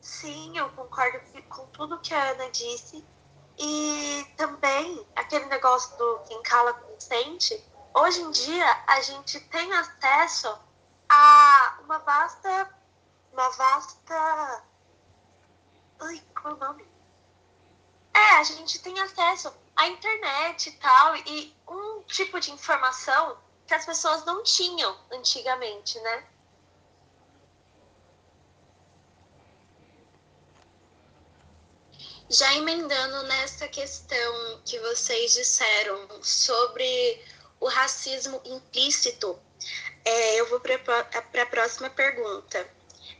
Sim, 0.00 0.58
eu 0.58 0.68
concordo 0.70 1.20
com 1.48 1.66
tudo 1.68 2.00
que 2.00 2.12
a 2.14 2.30
Ana 2.30 2.50
disse. 2.50 3.04
E 3.62 4.24
também 4.38 5.06
aquele 5.14 5.44
negócio 5.44 5.94
do 5.98 6.20
quem 6.20 6.42
cala 6.42 6.72
consente, 6.72 7.62
hoje 7.92 8.22
em 8.22 8.30
dia 8.30 8.84
a 8.86 9.02
gente 9.02 9.38
tem 9.38 9.70
acesso 9.74 10.58
a 11.06 11.78
uma 11.84 11.98
vasta. 11.98 12.74
Uma 13.30 13.50
vasta. 13.50 14.64
Ai, 16.00 16.22
qual 16.40 16.54
é 16.54 16.56
o 16.56 16.58
nome? 16.58 16.88
É, 18.14 18.36
a 18.38 18.44
gente 18.44 18.80
tem 18.80 18.98
acesso 18.98 19.52
à 19.76 19.86
internet 19.88 20.70
e 20.70 20.72
tal, 20.78 21.16
e 21.18 21.54
um 21.68 22.02
tipo 22.04 22.40
de 22.40 22.50
informação 22.52 23.36
que 23.66 23.74
as 23.74 23.84
pessoas 23.84 24.24
não 24.24 24.42
tinham 24.42 24.96
antigamente, 25.12 26.00
né? 26.00 26.26
Já 32.30 32.54
emendando 32.54 33.24
nessa 33.24 33.66
questão 33.66 34.60
que 34.64 34.78
vocês 34.78 35.32
disseram 35.32 36.22
sobre 36.22 37.20
o 37.58 37.66
racismo 37.66 38.40
implícito, 38.44 39.36
é, 40.04 40.40
eu 40.40 40.48
vou 40.48 40.60
para 40.60 40.76
a 41.42 41.46
próxima 41.46 41.90
pergunta. 41.90 42.64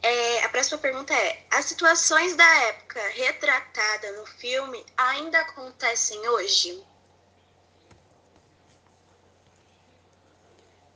É, 0.00 0.44
a 0.44 0.48
próxima 0.48 0.78
pergunta 0.78 1.12
é: 1.12 1.44
as 1.50 1.64
situações 1.64 2.36
da 2.36 2.48
época 2.68 3.00
retratada 3.08 4.12
no 4.12 4.26
filme 4.26 4.86
ainda 4.96 5.40
acontecem 5.40 6.28
hoje? 6.28 6.80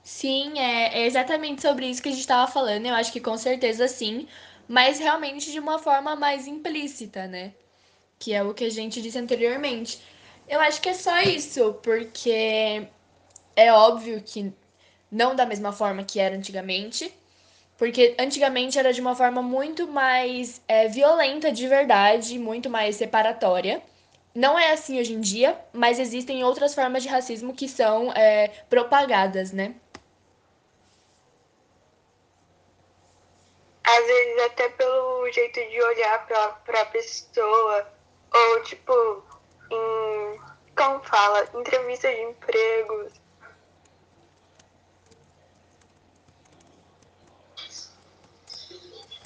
Sim, 0.04 0.56
é, 0.56 1.00
é 1.00 1.06
exatamente 1.06 1.62
sobre 1.62 1.86
isso 1.86 2.00
que 2.00 2.10
a 2.10 2.12
gente 2.12 2.20
estava 2.20 2.48
falando. 2.48 2.86
Eu 2.86 2.94
acho 2.94 3.10
que 3.10 3.20
com 3.20 3.36
certeza 3.36 3.88
sim, 3.88 4.28
mas 4.68 5.00
realmente 5.00 5.50
de 5.50 5.58
uma 5.58 5.80
forma 5.80 6.14
mais 6.14 6.46
implícita, 6.46 7.26
né? 7.26 7.54
Que 8.24 8.32
é 8.32 8.42
o 8.42 8.54
que 8.54 8.64
a 8.64 8.70
gente 8.70 9.02
disse 9.02 9.18
anteriormente. 9.18 10.00
Eu 10.48 10.58
acho 10.58 10.80
que 10.80 10.88
é 10.88 10.94
só 10.94 11.20
isso, 11.20 11.74
porque 11.82 12.88
é 13.54 13.70
óbvio 13.70 14.22
que 14.22 14.50
não 15.10 15.36
da 15.36 15.44
mesma 15.44 15.72
forma 15.72 16.02
que 16.04 16.18
era 16.18 16.34
antigamente, 16.34 17.14
porque 17.76 18.16
antigamente 18.18 18.78
era 18.78 18.94
de 18.94 19.00
uma 19.02 19.14
forma 19.14 19.42
muito 19.42 19.86
mais 19.86 20.62
é, 20.66 20.88
violenta 20.88 21.52
de 21.52 21.68
verdade, 21.68 22.38
muito 22.38 22.70
mais 22.70 22.96
separatória. 22.96 23.82
Não 24.34 24.58
é 24.58 24.72
assim 24.72 24.98
hoje 24.98 25.12
em 25.12 25.20
dia, 25.20 25.60
mas 25.70 25.98
existem 25.98 26.42
outras 26.44 26.74
formas 26.74 27.02
de 27.02 27.10
racismo 27.10 27.54
que 27.54 27.68
são 27.68 28.10
é, 28.12 28.48
propagadas, 28.70 29.52
né? 29.52 29.74
Às 33.84 34.06
vezes 34.06 34.42
até 34.46 34.68
pelo 34.70 35.30
jeito 35.30 35.60
de 35.60 35.82
olhar 35.82 36.26
para 36.26 36.80
a 36.80 36.86
pessoa, 36.86 37.93
ou, 38.34 38.62
tipo, 38.64 39.22
em. 39.70 40.40
Como 40.76 41.02
fala? 41.04 41.48
Entrevista 41.54 42.08
de 42.08 42.20
empregos. 42.22 43.12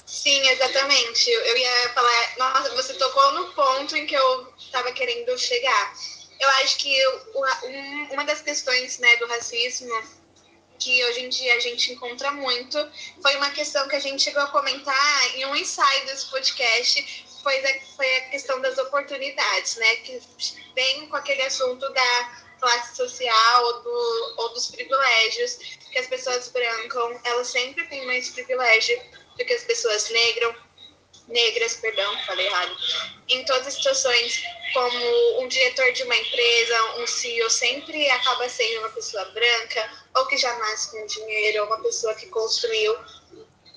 Sim, 0.05 0.47
exatamente. 0.49 1.29
Eu 1.31 1.57
ia 1.57 1.89
falar, 1.93 2.37
nossa, 2.37 2.75
você 2.75 2.93
tocou 2.93 3.31
no 3.31 3.53
ponto 3.53 3.95
em 3.97 4.05
que 4.05 4.13
eu 4.15 4.53
estava 4.57 4.91
querendo 4.91 5.35
chegar. 5.39 5.93
Eu 6.39 6.49
acho 6.61 6.77
que 6.77 6.93
uma 8.11 8.23
das 8.25 8.41
questões 8.41 8.99
né, 8.99 9.15
do 9.17 9.27
racismo 9.27 10.03
que 10.77 11.03
hoje 11.05 11.25
em 11.25 11.29
dia 11.29 11.55
a 11.55 11.59
gente 11.59 11.91
encontra 11.91 12.31
muito 12.31 12.77
foi 13.21 13.35
uma 13.35 13.49
questão 13.51 13.87
que 13.87 13.95
a 13.95 13.99
gente 13.99 14.23
chegou 14.23 14.41
a 14.41 14.47
comentar 14.47 15.35
em 15.35 15.45
um 15.45 15.55
ensaio 15.55 16.05
desse 16.05 16.27
podcast 16.27 17.25
foi, 17.49 17.65
a, 17.65 17.81
foi 17.95 18.17
a 18.17 18.21
questão 18.29 18.61
das 18.61 18.77
oportunidades, 18.77 19.75
né? 19.77 19.95
Que 19.97 20.21
vem 20.75 21.07
com 21.07 21.15
aquele 21.15 21.41
assunto 21.41 21.89
da 21.91 22.43
classe 22.59 22.95
social 22.95 23.65
ou, 23.65 23.81
do, 23.81 24.35
ou 24.37 24.49
dos 24.49 24.67
privilégios, 24.67 25.55
que 25.91 25.97
as 25.97 26.07
pessoas 26.07 26.49
brancas, 26.49 27.19
elas 27.23 27.47
sempre 27.47 27.87
têm 27.87 28.05
mais 28.05 28.29
privilégio 28.29 29.01
do 29.37 29.45
que 29.45 29.53
as 29.53 29.63
pessoas 29.63 30.09
negras, 30.09 30.55
negras, 31.27 31.75
perdão, 31.77 32.19
falei 32.25 32.45
errado. 32.45 32.75
Em 33.29 33.43
todas 33.45 33.67
as 33.67 33.73
situações, 33.75 34.43
como 34.73 35.41
um 35.41 35.47
diretor 35.47 35.91
de 35.93 36.03
uma 36.03 36.15
empresa, 36.15 36.95
um 36.97 37.07
CEO 37.07 37.49
sempre 37.49 38.09
acaba 38.11 38.47
sendo 38.49 38.79
uma 38.81 38.89
pessoa 38.89 39.25
branca, 39.25 39.91
ou 40.17 40.27
que 40.27 40.37
já 40.37 40.53
nasce 40.57 40.91
com 40.91 41.05
dinheiro, 41.07 41.61
ou 41.61 41.67
uma 41.67 41.81
pessoa 41.81 42.13
que 42.13 42.27
construiu 42.27 42.95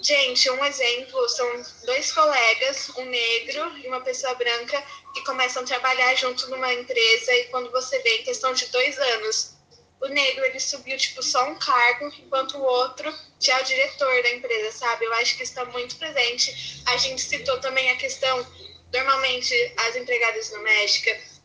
Gente, 0.03 0.51
um 0.51 0.65
exemplo 0.65 1.29
são 1.29 1.63
dois 1.85 2.13
colegas, 2.13 2.91
um 2.97 3.05
negro 3.05 3.79
e 3.79 3.87
uma 3.87 4.01
pessoa 4.01 4.35
branca, 4.35 4.83
que 5.15 5.23
começam 5.25 5.63
a 5.63 5.67
trabalhar 5.67 6.15
junto 6.17 6.51
numa 6.51 6.73
empresa 6.75 7.33
e 7.37 7.45
quando 7.45 7.71
você 7.71 7.99
vê 8.01 8.19
em 8.19 8.25
questão 8.25 8.53
de 8.53 8.67
dois 8.67 8.99
anos, 8.99 9.55
o 10.01 10.09
negro 10.09 10.45
ele 10.45 10.59
subiu 10.59 10.97
tipo 10.99 11.23
só 11.23 11.49
um 11.49 11.57
cargo, 11.57 12.13
enquanto 12.19 12.59
o 12.59 12.63
outro 12.63 13.15
já 13.39 13.59
é 13.59 13.63
o 13.63 13.65
diretor 13.65 14.23
da 14.23 14.31
empresa, 14.31 14.79
sabe? 14.79 15.05
Eu 15.05 15.13
acho 15.15 15.37
que 15.37 15.45
está 15.45 15.65
muito 15.67 15.97
presente. 15.97 16.83
A 16.87 16.97
gente 16.97 17.23
citou 17.23 17.61
também 17.61 17.91
a 17.91 17.97
questão 17.97 18.45
Normalmente, 18.93 19.73
as 19.79 19.97
empregadas 19.97 20.51
domésticas, 20.51 21.41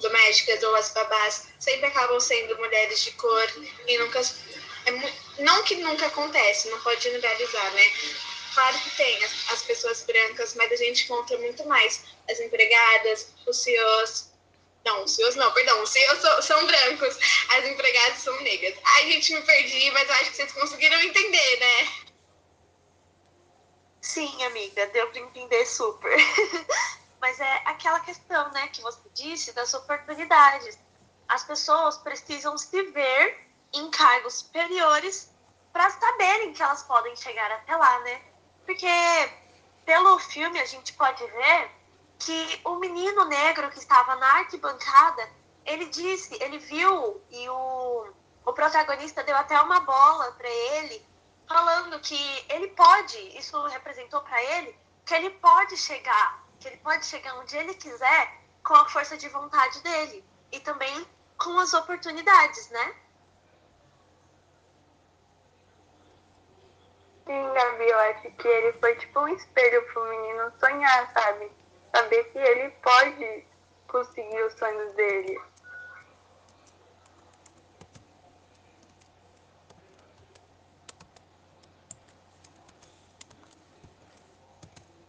domésticas 0.00 0.62
ou 0.62 0.76
as 0.76 0.90
babás 0.90 1.48
sempre 1.58 1.86
acabam 1.86 2.20
sendo 2.20 2.56
mulheres 2.56 3.02
de 3.02 3.10
cor 3.12 3.46
e 3.86 3.98
nunca. 3.98 4.20
É, 4.20 5.23
não 5.38 5.62
que 5.64 5.76
nunca 5.76 6.06
acontece, 6.06 6.68
não 6.68 6.80
pode 6.80 7.02
generalizar, 7.02 7.72
né? 7.72 7.90
Claro 8.54 8.78
que 8.78 8.90
tem 8.96 9.24
as, 9.24 9.52
as 9.52 9.62
pessoas 9.62 10.02
brancas, 10.02 10.54
mas 10.54 10.70
a 10.70 10.76
gente 10.76 11.04
encontra 11.04 11.36
muito 11.38 11.66
mais 11.66 12.04
as 12.30 12.38
empregadas, 12.38 13.28
os 13.46 13.62
CEOs, 13.62 14.32
não, 14.84 15.04
os 15.04 15.14
CEOs 15.14 15.34
não, 15.34 15.52
perdão, 15.52 15.82
os 15.82 15.90
CEOs 15.90 16.20
são, 16.20 16.42
são, 16.42 16.66
brancos, 16.66 17.18
as 17.56 17.64
empregadas 17.64 18.18
são 18.18 18.38
negras. 18.42 18.74
Ai, 18.84 19.12
gente, 19.12 19.34
me 19.34 19.42
perdi, 19.42 19.90
mas 19.90 20.08
eu 20.08 20.14
acho 20.14 20.30
que 20.30 20.36
vocês 20.36 20.52
conseguiram 20.52 21.00
entender, 21.02 21.56
né? 21.58 22.04
Sim, 24.00 24.44
amiga, 24.44 24.86
deu 24.88 25.08
para 25.10 25.20
entender 25.20 25.66
super. 25.66 26.16
mas 27.20 27.40
é 27.40 27.62
aquela 27.64 28.00
questão, 28.00 28.52
né, 28.52 28.68
que 28.68 28.82
você 28.82 29.00
disse 29.14 29.52
das 29.52 29.72
oportunidades. 29.72 30.78
As 31.26 31.42
pessoas 31.42 31.96
precisam 31.98 32.56
se 32.58 32.82
ver 32.90 33.43
em 33.74 33.90
cargos 33.90 34.34
superiores 34.34 35.32
para 35.72 35.90
saberem 35.90 36.52
que 36.52 36.62
elas 36.62 36.82
podem 36.84 37.14
chegar 37.16 37.50
até 37.50 37.76
lá, 37.76 37.98
né? 38.00 38.22
Porque 38.64 38.86
pelo 39.84 40.18
filme 40.18 40.60
a 40.60 40.64
gente 40.64 40.92
pode 40.94 41.26
ver 41.26 41.70
que 42.18 42.60
o 42.64 42.76
menino 42.76 43.24
negro 43.24 43.70
que 43.70 43.78
estava 43.78 44.16
na 44.16 44.38
arquibancada, 44.38 45.28
ele 45.64 45.86
disse, 45.86 46.42
ele 46.42 46.58
viu 46.58 47.22
e 47.30 47.48
o, 47.48 48.12
o 48.46 48.52
protagonista 48.52 49.22
deu 49.24 49.36
até 49.36 49.60
uma 49.60 49.80
bola 49.80 50.32
para 50.32 50.48
ele, 50.48 51.04
falando 51.46 52.00
que 52.00 52.46
ele 52.48 52.68
pode, 52.68 53.18
isso 53.36 53.60
representou 53.66 54.20
para 54.22 54.42
ele, 54.42 54.78
que 55.04 55.14
ele 55.14 55.30
pode 55.30 55.76
chegar, 55.76 56.44
que 56.60 56.68
ele 56.68 56.76
pode 56.78 57.04
chegar 57.04 57.34
onde 57.38 57.56
ele 57.56 57.74
quiser 57.74 58.40
com 58.62 58.74
a 58.74 58.88
força 58.88 59.16
de 59.16 59.28
vontade 59.28 59.80
dele 59.80 60.24
e 60.50 60.60
também 60.60 61.06
com 61.36 61.58
as 61.58 61.74
oportunidades, 61.74 62.70
né? 62.70 62.94
Sim, 67.26 67.52
Gabi, 67.54 67.84
eu 67.88 67.98
acho 67.98 68.30
que 68.36 68.48
ele 68.48 68.72
foi 68.74 68.96
tipo 68.96 69.20
um 69.20 69.28
espelho 69.28 69.82
pro 69.92 70.04
menino 70.08 70.52
sonhar, 70.58 71.12
sabe? 71.12 71.50
saber 71.94 72.24
que 72.32 72.38
ele 72.38 72.70
pode 72.82 73.46
conseguir 73.86 74.42
os 74.42 74.52
sonhos 74.58 74.94
dele. 74.96 75.40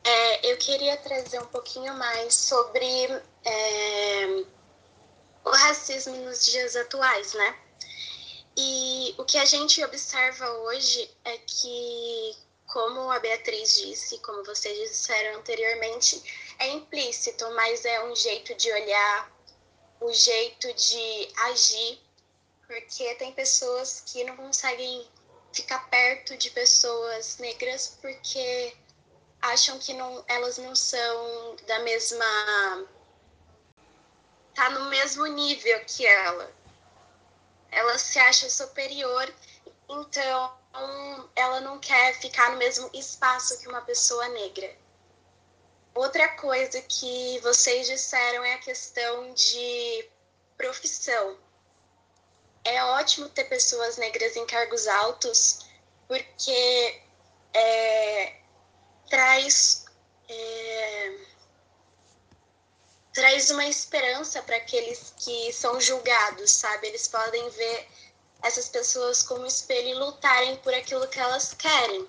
É, 0.05 0.51
eu 0.51 0.57
queria 0.57 0.95
trazer 0.98 1.39
um 1.41 1.48
pouquinho 1.48 1.95
mais 1.95 2.36
sobre 2.36 2.86
é, 3.43 4.25
o 5.43 5.50
racismo 5.50 6.15
nos 6.17 6.45
dias 6.45 6.75
atuais, 6.75 7.34
né? 7.34 7.55
E 8.57 8.95
o 9.17 9.25
que 9.25 9.38
a 9.38 9.45
gente 9.45 9.84
observa 9.84 10.50
hoje 10.60 11.10
é 11.24 11.38
que, 11.38 12.36
como 12.67 13.12
a 13.12 13.19
Beatriz 13.19 13.75
disse, 13.75 14.19
como 14.19 14.43
vocês 14.43 14.89
disseram 14.89 15.39
anteriormente, 15.39 16.22
é 16.60 16.69
implícito, 16.69 17.50
mas 17.51 17.86
é 17.86 18.03
um 18.03 18.15
jeito 18.15 18.53
de 18.55 18.72
olhar, 18.72 19.31
o 20.00 20.10
um 20.10 20.13
jeito 20.13 20.74
de 20.74 21.29
agir, 21.50 22.00
porque 22.67 23.15
tem 23.15 23.31
pessoas 23.34 24.03
que 24.05 24.24
não 24.24 24.36
conseguem 24.36 25.07
ficar 25.53 25.89
perto 25.89 26.36
de 26.38 26.50
pessoas 26.50 27.38
negras 27.38 27.98
porque 28.01 28.75
acham 29.41 29.79
que 29.79 29.93
não, 29.93 30.24
elas 30.27 30.57
não 30.57 30.75
são 30.75 31.55
da 31.67 31.79
mesma 31.79 32.25
tá 34.53 34.69
no 34.69 34.89
mesmo 34.89 35.25
nível 35.27 35.79
que 35.86 36.05
ela. 36.05 36.51
Ela 37.75 37.98
se 38.00 38.17
acha 38.17 38.50
superior, 38.50 39.34
então 39.90 40.57
ela 41.35 41.59
não 41.59 41.77
quer 41.77 42.18
ficar 42.22 42.51
no 42.51 42.57
mesmo 42.57 42.90
espaço 42.94 43.59
que 43.59 43.68
uma 43.68 43.81
pessoa 43.81 44.27
negra. 44.29 44.74
Outra 45.94 46.29
coisa 46.38 46.81
que 46.81 47.38
vocês 47.40 47.85
disseram 47.88 48.46
é 48.46 48.53
a 48.53 48.59
questão 48.59 49.33
de 49.33 50.09
profissão. 50.57 51.38
É 52.64 52.81
ótimo 52.83 53.27
ter 53.27 53.44
pessoas 53.44 53.98
negras 53.98 54.38
em 54.38 54.46
cargos 54.46 54.88
altos, 54.88 55.66
porque 56.07 57.01
é, 57.53 58.38
traz, 59.09 59.85
é, 60.29 61.18
traz 63.16 63.50
uma 63.50 63.66
esperança 63.66 64.42
para 64.44 64.58
aqueles 64.58 65.14
que 65.18 65.51
são 65.54 65.80
julgados, 65.80 66.51
sabe? 66.51 66.88
Eles 66.88 67.08
podem 67.08 67.50
ver 67.51 67.88
essas 68.44 68.68
pessoas 68.68 69.24
como 69.24 69.46
espelho 69.46 69.88
e 69.88 69.94
lutarem 69.94 70.58
por 70.58 70.74
aquilo 70.74 71.08
que 71.08 71.18
elas 71.18 71.54
querem. 71.54 72.06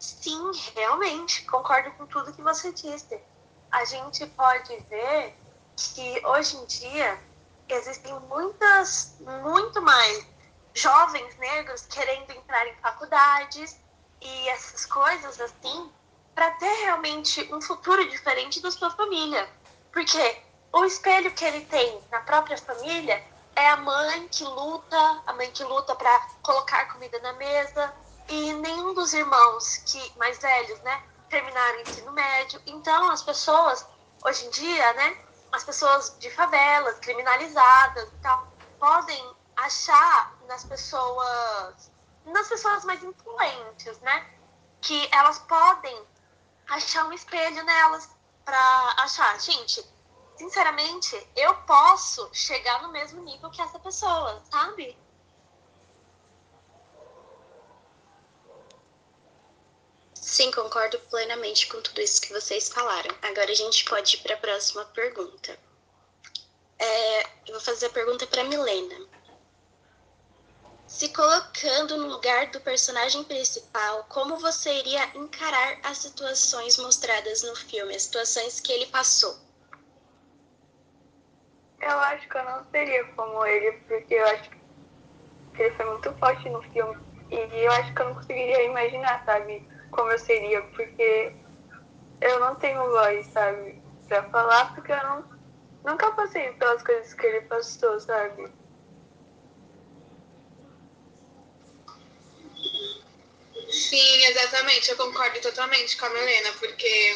Sim, 0.00 0.50
realmente, 0.74 1.44
concordo 1.44 1.92
com 1.92 2.06
tudo 2.06 2.32
que 2.32 2.42
você 2.42 2.72
disse. 2.72 3.20
A 3.70 3.84
gente 3.84 4.26
pode 4.26 4.76
ver 4.90 5.36
que 5.76 6.26
hoje 6.26 6.56
em 6.56 6.66
dia 6.66 7.22
existem 7.68 8.12
muitas, 8.28 9.16
muito 9.20 9.80
mais 9.80 10.31
jovens 10.74 11.36
negros 11.38 11.86
querendo 11.86 12.30
entrar 12.30 12.66
em 12.66 12.74
faculdades 12.76 13.78
e 14.20 14.48
essas 14.48 14.86
coisas 14.86 15.40
assim, 15.40 15.92
para 16.34 16.50
ter 16.52 16.72
realmente 16.84 17.52
um 17.52 17.60
futuro 17.60 18.08
diferente 18.08 18.60
da 18.60 18.70
sua 18.70 18.90
família. 18.90 19.48
Porque 19.92 20.42
o 20.72 20.84
espelho 20.84 21.30
que 21.32 21.44
ele 21.44 21.64
tem 21.66 22.02
na 22.10 22.20
própria 22.20 22.56
família 22.56 23.22
é 23.54 23.68
a 23.68 23.76
mãe 23.76 24.28
que 24.28 24.44
luta, 24.44 25.22
a 25.26 25.32
mãe 25.34 25.50
que 25.50 25.62
luta 25.64 25.94
para 25.94 26.26
colocar 26.42 26.86
comida 26.92 27.18
na 27.20 27.34
mesa, 27.34 27.92
e 28.28 28.52
nenhum 28.54 28.94
dos 28.94 29.12
irmãos 29.12 29.78
que 29.78 30.18
mais 30.18 30.38
velhos, 30.38 30.80
né, 30.80 31.02
terminaram 31.28 31.78
o 31.78 31.82
ensino 31.82 32.12
médio. 32.12 32.62
Então, 32.66 33.10
as 33.10 33.22
pessoas, 33.22 33.86
hoje 34.24 34.46
em 34.46 34.50
dia, 34.50 34.92
né, 34.94 35.16
as 35.50 35.64
pessoas 35.64 36.16
de 36.18 36.30
favelas, 36.30 36.98
criminalizadas 37.00 38.08
e 38.08 38.22
tal, 38.22 38.46
podem 38.78 39.34
achar 39.56 40.34
nas 40.52 40.64
pessoas, 40.64 41.90
nas 42.26 42.46
pessoas 42.46 42.84
mais 42.84 43.02
influentes, 43.02 43.98
né, 44.00 44.30
que 44.82 45.08
elas 45.10 45.38
podem 45.38 45.98
achar 46.68 47.06
um 47.06 47.12
espelho 47.12 47.64
nelas 47.64 48.10
para 48.44 48.94
achar, 48.98 49.40
gente, 49.40 49.82
sinceramente, 50.36 51.16
eu 51.36 51.54
posso 51.62 52.28
chegar 52.34 52.82
no 52.82 52.92
mesmo 52.92 53.22
nível 53.22 53.50
que 53.50 53.62
essa 53.62 53.78
pessoa, 53.78 54.42
sabe? 54.50 54.98
Sim, 60.14 60.50
concordo 60.50 60.98
plenamente 61.10 61.66
com 61.66 61.80
tudo 61.80 62.00
isso 62.00 62.20
que 62.20 62.32
vocês 62.32 62.68
falaram. 62.68 63.14
Agora 63.22 63.50
a 63.50 63.54
gente 63.54 63.84
pode 63.86 64.16
ir 64.16 64.20
para 64.20 64.34
a 64.34 64.38
próxima 64.38 64.84
pergunta. 64.86 65.58
É, 66.78 67.22
eu 67.46 67.52
vou 67.52 67.60
fazer 67.60 67.86
a 67.86 67.90
pergunta 67.90 68.26
para 68.26 68.44
Milena. 68.44 69.21
Se 70.92 71.08
colocando 71.08 71.96
no 71.96 72.06
lugar 72.08 72.50
do 72.50 72.60
personagem 72.60 73.24
principal, 73.24 74.04
como 74.04 74.36
você 74.36 74.72
iria 74.72 75.16
encarar 75.16 75.78
as 75.82 75.98
situações 75.98 76.76
mostradas 76.78 77.42
no 77.42 77.56
filme, 77.56 77.96
as 77.96 78.02
situações 78.02 78.60
que 78.60 78.70
ele 78.72 78.86
passou? 78.86 79.34
Eu 81.80 81.98
acho 81.98 82.28
que 82.28 82.36
eu 82.36 82.44
não 82.44 82.64
seria 82.70 83.04
como 83.16 83.44
ele, 83.46 83.72
porque 83.88 84.14
eu 84.14 84.26
acho 84.26 84.50
que 85.54 85.62
ele 85.62 85.74
foi 85.74 85.86
muito 85.86 86.12
forte 86.18 86.48
no 86.50 86.62
filme. 86.62 86.96
E 87.30 87.36
eu 87.36 87.72
acho 87.72 87.92
que 87.94 88.02
eu 88.02 88.06
não 88.06 88.14
conseguiria 88.14 88.62
imaginar, 88.64 89.24
sabe? 89.24 89.66
como 89.92 90.10
eu 90.10 90.18
seria, 90.18 90.62
porque 90.62 91.36
eu 92.20 92.40
não 92.40 92.56
tenho 92.56 92.90
voz, 92.90 93.26
sabe, 93.26 93.80
pra 94.08 94.22
falar, 94.24 94.74
porque 94.74 94.90
eu 94.90 95.02
não, 95.02 95.24
nunca 95.84 96.10
passei 96.12 96.52
pelas 96.54 96.82
coisas 96.82 97.14
que 97.14 97.26
ele 97.26 97.42
passou, 97.42 98.00
sabe? 98.00 98.50
Sim, 103.88 104.24
exatamente, 104.26 104.90
eu 104.90 104.96
concordo 104.96 105.40
totalmente 105.40 105.96
com 105.96 106.06
a 106.06 106.10
Melena, 106.10 106.52
porque 106.54 107.14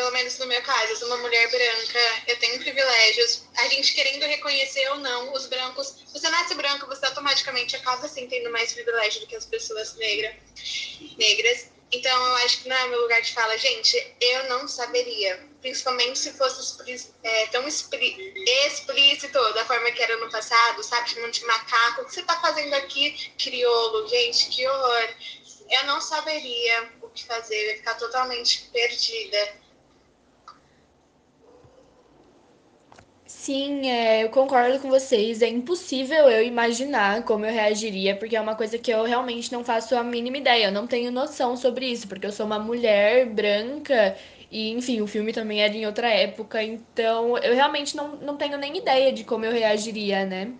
pelo 0.00 0.12
menos 0.12 0.38
no 0.38 0.46
meu 0.46 0.62
caso, 0.62 0.92
eu 0.92 0.96
sou 0.96 1.08
uma 1.08 1.18
mulher 1.18 1.50
branca, 1.50 1.98
eu 2.26 2.38
tenho 2.38 2.58
privilégios. 2.58 3.42
A 3.58 3.68
gente 3.68 3.92
querendo 3.92 4.22
reconhecer 4.24 4.88
ou 4.92 4.96
não, 4.98 5.32
os 5.34 5.46
brancos. 5.46 5.96
Você 6.10 6.26
nasce 6.30 6.54
branco, 6.54 6.86
você 6.86 7.04
automaticamente 7.04 7.76
acaba 7.76 8.06
assim 8.06 8.26
tendo 8.26 8.50
mais 8.50 8.72
privilégio 8.72 9.20
do 9.20 9.26
que 9.26 9.36
as 9.36 9.44
pessoas 9.44 9.94
negra, 9.96 10.34
negras. 11.18 11.66
Então 11.92 12.26
eu 12.28 12.34
acho 12.36 12.62
que 12.62 12.68
não 12.68 12.76
é 12.76 12.86
meu 12.86 13.02
lugar 13.02 13.20
de 13.20 13.32
fala, 13.32 13.58
gente, 13.58 14.16
eu 14.20 14.48
não 14.48 14.66
saberia. 14.68 15.46
Principalmente 15.60 16.18
se 16.18 16.32
fosse 16.32 16.82
é, 17.22 17.46
tão 17.48 17.68
explícito 17.68 19.52
da 19.52 19.66
forma 19.66 19.90
que 19.90 20.02
era 20.02 20.16
no 20.16 20.30
passado, 20.30 20.82
sabe? 20.82 21.10
Chamando 21.10 21.32
de 21.32 21.44
macaco. 21.44 22.02
O 22.02 22.04
que 22.06 22.14
você 22.14 22.22
tá 22.22 22.40
fazendo 22.40 22.72
aqui, 22.74 23.32
crioulo? 23.36 24.08
Gente, 24.08 24.48
que 24.48 24.66
horror. 24.66 25.08
Eu 25.70 25.84
não 25.86 26.00
saberia 26.00 26.90
o 27.00 27.08
que 27.08 27.24
fazer, 27.24 27.54
eu 27.54 27.70
ia 27.70 27.76
ficar 27.76 27.94
totalmente 27.94 28.68
perdida. 28.72 29.60
Sim, 33.26 33.88
é, 33.88 34.24
eu 34.24 34.30
concordo 34.30 34.80
com 34.80 34.88
vocês. 34.90 35.40
É 35.40 35.48
impossível 35.48 36.28
eu 36.28 36.42
imaginar 36.44 37.24
como 37.24 37.46
eu 37.46 37.52
reagiria, 37.52 38.16
porque 38.16 38.36
é 38.36 38.40
uma 38.40 38.56
coisa 38.56 38.78
que 38.78 38.90
eu 38.90 39.04
realmente 39.04 39.52
não 39.52 39.64
faço 39.64 39.96
a 39.96 40.02
mínima 40.02 40.36
ideia. 40.38 40.66
Eu 40.66 40.72
não 40.72 40.86
tenho 40.86 41.10
noção 41.12 41.56
sobre 41.56 41.86
isso, 41.86 42.08
porque 42.08 42.26
eu 42.26 42.32
sou 42.32 42.44
uma 42.46 42.58
mulher 42.58 43.26
branca 43.26 44.16
e, 44.50 44.70
enfim, 44.72 45.00
o 45.00 45.06
filme 45.06 45.32
também 45.32 45.62
era 45.62 45.72
em 45.74 45.86
outra 45.86 46.08
época, 46.08 46.62
então 46.62 47.38
eu 47.38 47.54
realmente 47.54 47.96
não, 47.96 48.16
não 48.16 48.36
tenho 48.36 48.58
nem 48.58 48.76
ideia 48.76 49.12
de 49.12 49.22
como 49.24 49.44
eu 49.44 49.52
reagiria, 49.52 50.26
né? 50.26 50.52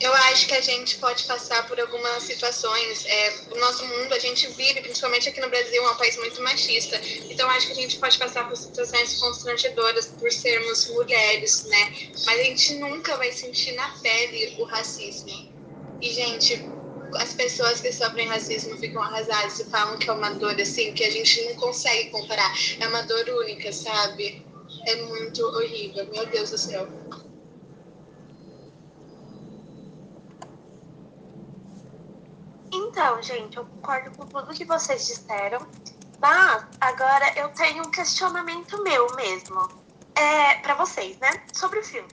Eu 0.00 0.12
acho 0.12 0.48
que 0.48 0.54
a 0.54 0.60
gente 0.60 0.98
pode 0.98 1.24
passar 1.24 1.66
por 1.68 1.78
algumas 1.78 2.24
situações. 2.24 3.04
É, 3.06 3.34
o 3.52 3.58
nosso 3.58 3.86
mundo, 3.86 4.12
a 4.12 4.18
gente 4.18 4.46
vive, 4.48 4.80
principalmente 4.80 5.28
aqui 5.28 5.40
no 5.40 5.48
Brasil, 5.48 5.84
é 5.84 5.90
um 5.90 5.96
país 5.96 6.16
muito 6.16 6.42
machista. 6.42 7.00
Então, 7.30 7.48
acho 7.50 7.68
que 7.68 7.72
a 7.72 7.76
gente 7.76 7.98
pode 7.98 8.18
passar 8.18 8.48
por 8.48 8.56
situações 8.56 9.20
constrangedoras 9.20 10.06
por 10.06 10.30
sermos 10.32 10.88
mulheres, 10.88 11.64
né? 11.64 11.92
Mas 12.26 12.40
a 12.40 12.42
gente 12.42 12.74
nunca 12.74 13.16
vai 13.16 13.30
sentir 13.30 13.72
na 13.72 13.88
pele 14.00 14.56
o 14.58 14.64
racismo. 14.64 15.52
E, 16.02 16.12
gente, 16.12 16.60
as 17.16 17.32
pessoas 17.32 17.80
que 17.80 17.92
sofrem 17.92 18.26
racismo 18.26 18.76
ficam 18.76 19.00
arrasadas 19.00 19.60
e 19.60 19.64
falam 19.66 19.96
que 19.96 20.10
é 20.10 20.12
uma 20.12 20.30
dor 20.30 20.60
assim 20.60 20.92
que 20.92 21.04
a 21.04 21.10
gente 21.10 21.40
não 21.44 21.54
consegue 21.54 22.10
comparar. 22.10 22.52
É 22.80 22.88
uma 22.88 23.02
dor 23.02 23.28
única, 23.28 23.72
sabe? 23.72 24.44
É 24.86 24.96
muito 24.96 25.40
horrível. 25.44 26.06
Meu 26.10 26.26
Deus 26.26 26.50
do 26.50 26.58
céu. 26.58 26.88
Então, 32.76 33.22
gente, 33.22 33.56
eu 33.56 33.64
concordo 33.64 34.10
com 34.16 34.26
tudo 34.26 34.52
que 34.52 34.64
vocês 34.64 35.06
disseram, 35.06 35.64
mas 36.18 36.66
agora 36.80 37.32
eu 37.38 37.48
tenho 37.50 37.86
um 37.86 37.90
questionamento 37.90 38.82
meu 38.82 39.06
mesmo. 39.14 39.68
É, 40.16 40.56
para 40.56 40.74
vocês, 40.74 41.16
né? 41.18 41.44
Sobre 41.52 41.78
o 41.78 41.84
filme. 41.84 42.08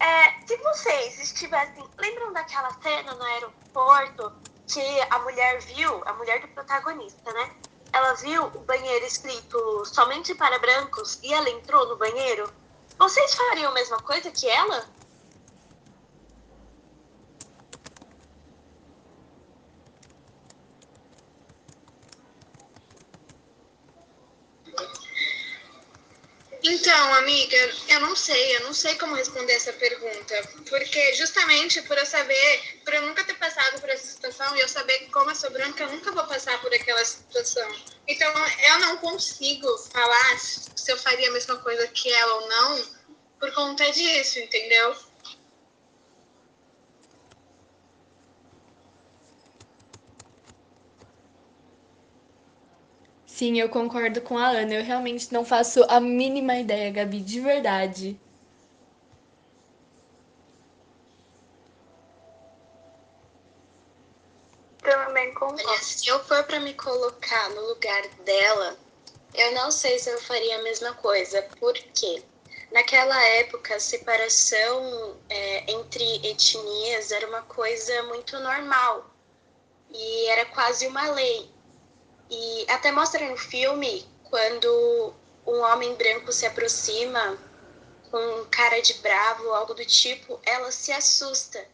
É, 0.00 0.46
se 0.46 0.56
vocês 0.56 1.18
estivessem. 1.18 1.84
Lembram 1.98 2.32
daquela 2.32 2.70
cena 2.82 3.14
no 3.14 3.22
aeroporto 3.24 4.32
que 4.66 5.00
a 5.10 5.18
mulher 5.18 5.60
viu, 5.60 6.02
a 6.06 6.14
mulher 6.14 6.40
do 6.40 6.48
protagonista, 6.48 7.30
né? 7.32 7.50
Ela 7.92 8.14
viu 8.14 8.44
o 8.44 8.60
banheiro 8.60 9.04
escrito 9.04 9.84
somente 9.84 10.34
para 10.34 10.58
brancos 10.58 11.18
e 11.22 11.32
ela 11.32 11.50
entrou 11.50 11.86
no 11.88 11.96
banheiro? 11.96 12.50
Vocês 12.98 13.34
fariam 13.34 13.70
a 13.70 13.74
mesma 13.74 13.98
coisa 13.98 14.30
que 14.30 14.48
ela? 14.48 14.86
Então, 26.68 27.14
amiga, 27.14 27.56
eu 27.88 28.00
não 28.00 28.16
sei, 28.16 28.56
eu 28.56 28.64
não 28.64 28.74
sei 28.74 28.96
como 28.96 29.14
responder 29.14 29.52
essa 29.52 29.72
pergunta. 29.72 30.34
Porque 30.68 31.14
justamente 31.14 31.80
por 31.82 31.96
eu 31.96 32.04
saber, 32.04 32.80
por 32.84 32.92
eu 32.92 33.02
nunca 33.02 33.22
ter 33.22 33.34
passado 33.34 33.80
por 33.80 33.88
essa 33.88 34.04
situação 34.08 34.56
e 34.56 34.60
eu 34.60 34.68
saber 34.68 35.08
como 35.12 35.30
eu 35.30 35.34
sou 35.36 35.48
branca, 35.50 35.84
eu 35.84 35.92
nunca 35.92 36.10
vou 36.10 36.24
passar 36.24 36.60
por 36.60 36.74
aquela 36.74 37.04
situação. 37.04 37.70
Então, 38.08 38.32
eu 38.68 38.78
não 38.80 38.96
consigo 38.96 39.68
falar 39.92 40.38
se 40.40 40.90
eu 40.90 40.98
faria 40.98 41.28
a 41.28 41.32
mesma 41.32 41.56
coisa 41.58 41.86
que 41.86 42.12
ela 42.12 42.34
ou 42.34 42.48
não 42.48 42.84
por 43.38 43.52
conta 43.52 43.88
disso, 43.92 44.40
entendeu? 44.40 44.96
Sim, 53.36 53.60
eu 53.60 53.68
concordo 53.68 54.22
com 54.22 54.38
a 54.38 54.48
Ana. 54.48 54.72
Eu 54.72 54.82
realmente 54.82 55.30
não 55.30 55.44
faço 55.44 55.84
a 55.90 56.00
mínima 56.00 56.56
ideia, 56.56 56.90
Gabi, 56.90 57.20
de 57.20 57.38
verdade. 57.38 58.18
Também 64.78 65.34
concordo. 65.34 65.68
Olha, 65.68 65.82
se 65.82 66.08
eu 66.08 66.18
for 66.24 66.44
para 66.44 66.60
me 66.60 66.72
colocar 66.72 67.50
no 67.50 67.60
lugar 67.66 68.08
dela, 68.24 68.78
eu 69.34 69.52
não 69.52 69.70
sei 69.70 69.98
se 69.98 70.08
eu 70.08 70.18
faria 70.18 70.58
a 70.58 70.62
mesma 70.62 70.94
coisa. 70.94 71.42
Por 71.60 71.74
quê? 71.74 72.22
Naquela 72.72 73.22
época, 73.22 73.76
a 73.76 73.80
separação 73.80 75.14
é, 75.28 75.72
entre 75.72 76.26
etnias 76.26 77.12
era 77.12 77.28
uma 77.28 77.42
coisa 77.42 78.02
muito 78.04 78.40
normal 78.40 79.04
e 79.90 80.26
era 80.28 80.46
quase 80.46 80.86
uma 80.86 81.10
lei. 81.10 81.54
E 82.30 82.66
até 82.68 82.90
mostra 82.90 83.28
no 83.28 83.36
filme 83.36 84.06
quando 84.24 85.14
um 85.46 85.60
homem 85.60 85.94
branco 85.94 86.32
se 86.32 86.44
aproxima 86.44 87.38
com 88.10 88.44
cara 88.50 88.80
de 88.80 88.94
bravo, 88.94 89.52
algo 89.52 89.74
do 89.74 89.84
tipo, 89.84 90.40
ela 90.44 90.70
se 90.72 90.92
assusta. 90.92 91.64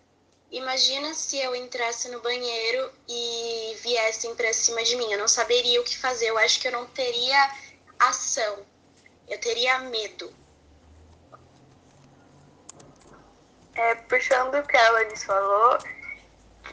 Imagina 0.51 1.15
se 1.15 1.39
eu 1.39 1.55
entrasse 1.57 2.11
no 2.11 2.21
banheiro 2.21 2.93
e 3.09 3.75
viessem 3.81 4.35
para 4.35 4.53
cima 4.53 4.83
de 4.85 4.97
mim. 4.97 5.11
Eu 5.11 5.19
não 5.19 5.29
saberia 5.29 5.81
o 5.81 5.85
que 5.85 5.97
fazer. 5.97 6.27
Eu 6.27 6.37
acho 6.37 6.61
que 6.61 6.69
eu 6.69 6.73
não 6.73 6.87
teria 6.89 7.57
ação. 7.99 8.59
Eu 9.27 9.41
teria 9.41 9.79
medo. 9.79 10.31
É, 13.75 13.95
puxando 13.95 14.55
o 14.57 14.67
que 14.67 14.77
a 14.77 14.87
Alanis 14.89 15.25
falou, 15.25 15.79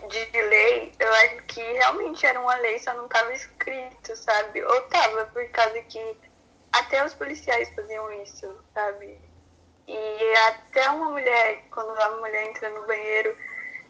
de 0.08 0.42
lei, 0.42 0.94
eu 1.00 1.14
acho 1.14 1.44
que 1.44 1.62
realmente 1.62 2.26
era 2.26 2.40
uma 2.40 2.56
lei, 2.56 2.80
só 2.80 2.94
não 2.94 3.06
estava 3.06 3.34
escrito, 3.34 4.16
sabe? 4.16 4.64
Ou 4.64 4.82
tava, 4.84 5.26
por 5.28 5.48
causa 5.50 5.82
que 5.84 6.18
até 6.72 7.04
os 7.04 7.14
policiais 7.14 7.70
faziam 7.76 8.12
isso, 8.24 8.64
sabe? 8.74 9.20
E 9.88 10.36
até 10.48 10.90
uma 10.90 11.10
mulher, 11.12 11.64
quando 11.72 12.00
a 12.00 12.12
mulher 12.18 12.48
entra 12.48 12.70
no 12.70 12.86
banheiro, 12.86 13.36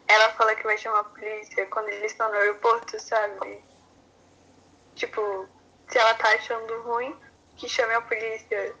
ela 0.08 0.30
fala 0.30 0.54
que 0.54 0.64
vai 0.64 0.76
chamar 0.76 1.00
a 1.00 1.04
polícia 1.04 1.66
quando 1.66 1.88
eles 1.88 2.10
estão 2.10 2.28
no 2.30 2.36
aeroporto, 2.36 2.98
sabe? 2.98 3.62
Tipo, 4.94 5.48
se 5.88 5.98
ela 5.98 6.14
tá 6.14 6.28
achando 6.34 6.82
ruim, 6.82 7.14
que 7.56 7.68
chame 7.68 7.94
a 7.94 8.00
polícia. 8.00 8.74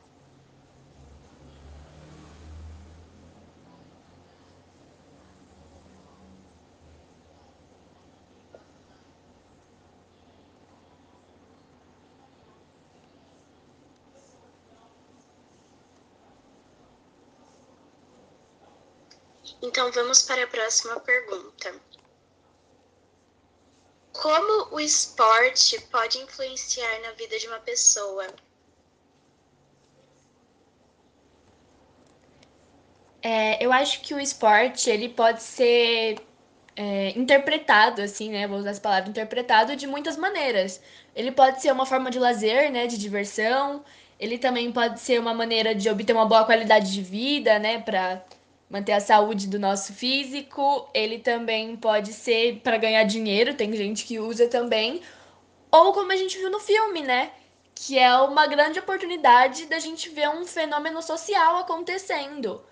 Então 19.62 19.92
vamos 19.92 20.22
para 20.22 20.44
a 20.44 20.46
próxima 20.46 20.98
pergunta. 21.00 21.74
Como 24.12 24.74
o 24.74 24.80
esporte 24.80 25.80
pode 25.90 26.18
influenciar 26.18 27.00
na 27.00 27.12
vida 27.12 27.38
de 27.38 27.46
uma 27.46 27.60
pessoa? 27.60 28.26
É, 33.22 33.62
eu 33.64 33.72
acho 33.72 34.00
que 34.00 34.14
o 34.14 34.20
esporte 34.20 34.88
ele 34.88 35.08
pode 35.10 35.42
ser 35.42 36.18
é, 36.74 37.10
interpretado, 37.10 38.00
assim, 38.00 38.30
né? 38.30 38.46
Vou 38.48 38.58
usar 38.58 38.70
essa 38.70 38.80
palavra, 38.80 39.10
interpretado 39.10 39.76
de 39.76 39.86
muitas 39.86 40.16
maneiras. 40.16 40.80
Ele 41.14 41.30
pode 41.30 41.60
ser 41.60 41.70
uma 41.72 41.84
forma 41.84 42.10
de 42.10 42.18
lazer, 42.18 42.70
né? 42.72 42.86
De 42.86 42.96
diversão. 42.96 43.84
Ele 44.18 44.38
também 44.38 44.72
pode 44.72 45.00
ser 45.00 45.20
uma 45.20 45.34
maneira 45.34 45.74
de 45.74 45.88
obter 45.88 46.12
uma 46.14 46.26
boa 46.26 46.44
qualidade 46.44 46.92
de 46.92 47.02
vida, 47.02 47.58
né? 47.58 47.78
Para 47.80 48.24
manter 48.70 48.92
a 48.92 49.00
saúde 49.00 49.48
do 49.48 49.58
nosso 49.58 49.92
físico. 49.92 50.88
Ele 50.94 51.18
também 51.18 51.76
pode 51.76 52.12
ser 52.12 52.60
para 52.62 52.78
ganhar 52.78 53.02
dinheiro, 53.02 53.54
tem 53.54 53.72
gente 53.74 54.04
que 54.04 54.20
usa 54.20 54.46
também. 54.46 55.02
Ou 55.72 55.92
como 55.92 56.12
a 56.12 56.16
gente 56.16 56.38
viu 56.38 56.50
no 56.50 56.60
filme, 56.60 57.02
né? 57.02 57.32
Que 57.74 57.98
é 57.98 58.14
uma 58.18 58.46
grande 58.46 58.78
oportunidade 58.78 59.66
da 59.66 59.78
gente 59.78 60.08
ver 60.08 60.28
um 60.28 60.46
fenômeno 60.46 61.02
social 61.02 61.56
acontecendo. 61.56 62.62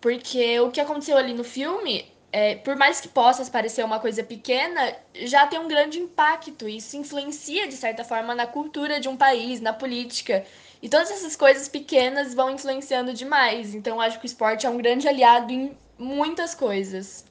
Porque 0.00 0.60
o 0.60 0.70
que 0.70 0.80
aconteceu 0.80 1.16
ali 1.16 1.32
no 1.32 1.42
filme, 1.42 2.06
é, 2.30 2.56
por 2.56 2.76
mais 2.76 3.00
que 3.00 3.08
possa 3.08 3.44
parecer 3.50 3.84
uma 3.84 3.98
coisa 3.98 4.22
pequena, 4.22 4.94
já 5.14 5.46
tem 5.46 5.58
um 5.58 5.66
grande 5.66 5.98
impacto. 5.98 6.68
Isso 6.68 6.96
influencia, 6.96 7.66
de 7.66 7.74
certa 7.74 8.04
forma, 8.04 8.34
na 8.34 8.46
cultura 8.46 9.00
de 9.00 9.08
um 9.08 9.16
país, 9.16 9.60
na 9.60 9.72
política. 9.72 10.44
E 10.82 10.88
todas 10.88 11.10
essas 11.10 11.34
coisas 11.34 11.68
pequenas 11.68 12.34
vão 12.34 12.50
influenciando 12.50 13.12
demais. 13.12 13.74
Então, 13.74 14.00
acho 14.00 14.18
que 14.18 14.26
o 14.26 14.28
esporte 14.28 14.66
é 14.66 14.70
um 14.70 14.76
grande 14.76 15.08
aliado 15.08 15.52
em 15.52 15.76
muitas 15.98 16.54
coisas. 16.54 17.24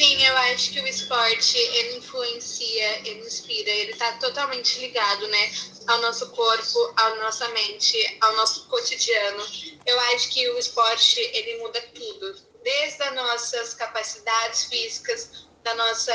Sim, 0.00 0.22
eu 0.24 0.36
acho 0.38 0.70
que 0.70 0.80
o 0.80 0.86
esporte 0.86 1.58
ele 1.58 1.98
influencia, 1.98 3.06
ele 3.06 3.20
inspira, 3.20 3.70
ele 3.70 3.92
está 3.92 4.12
totalmente 4.12 4.78
ligado, 4.78 5.28
né, 5.28 5.52
ao 5.86 6.00
nosso 6.00 6.30
corpo, 6.30 6.94
à 6.96 7.16
nossa 7.16 7.46
mente, 7.48 8.16
ao 8.22 8.34
nosso 8.36 8.66
cotidiano. 8.68 9.44
Eu 9.84 10.00
acho 10.14 10.30
que 10.30 10.48
o 10.48 10.58
esporte 10.58 11.20
ele 11.20 11.58
muda 11.58 11.82
tudo, 11.94 12.34
desde 12.64 13.02
as 13.02 13.14
nossas 13.14 13.74
capacidades 13.74 14.64
físicas, 14.64 15.46
da 15.62 15.74
nossa 15.74 16.14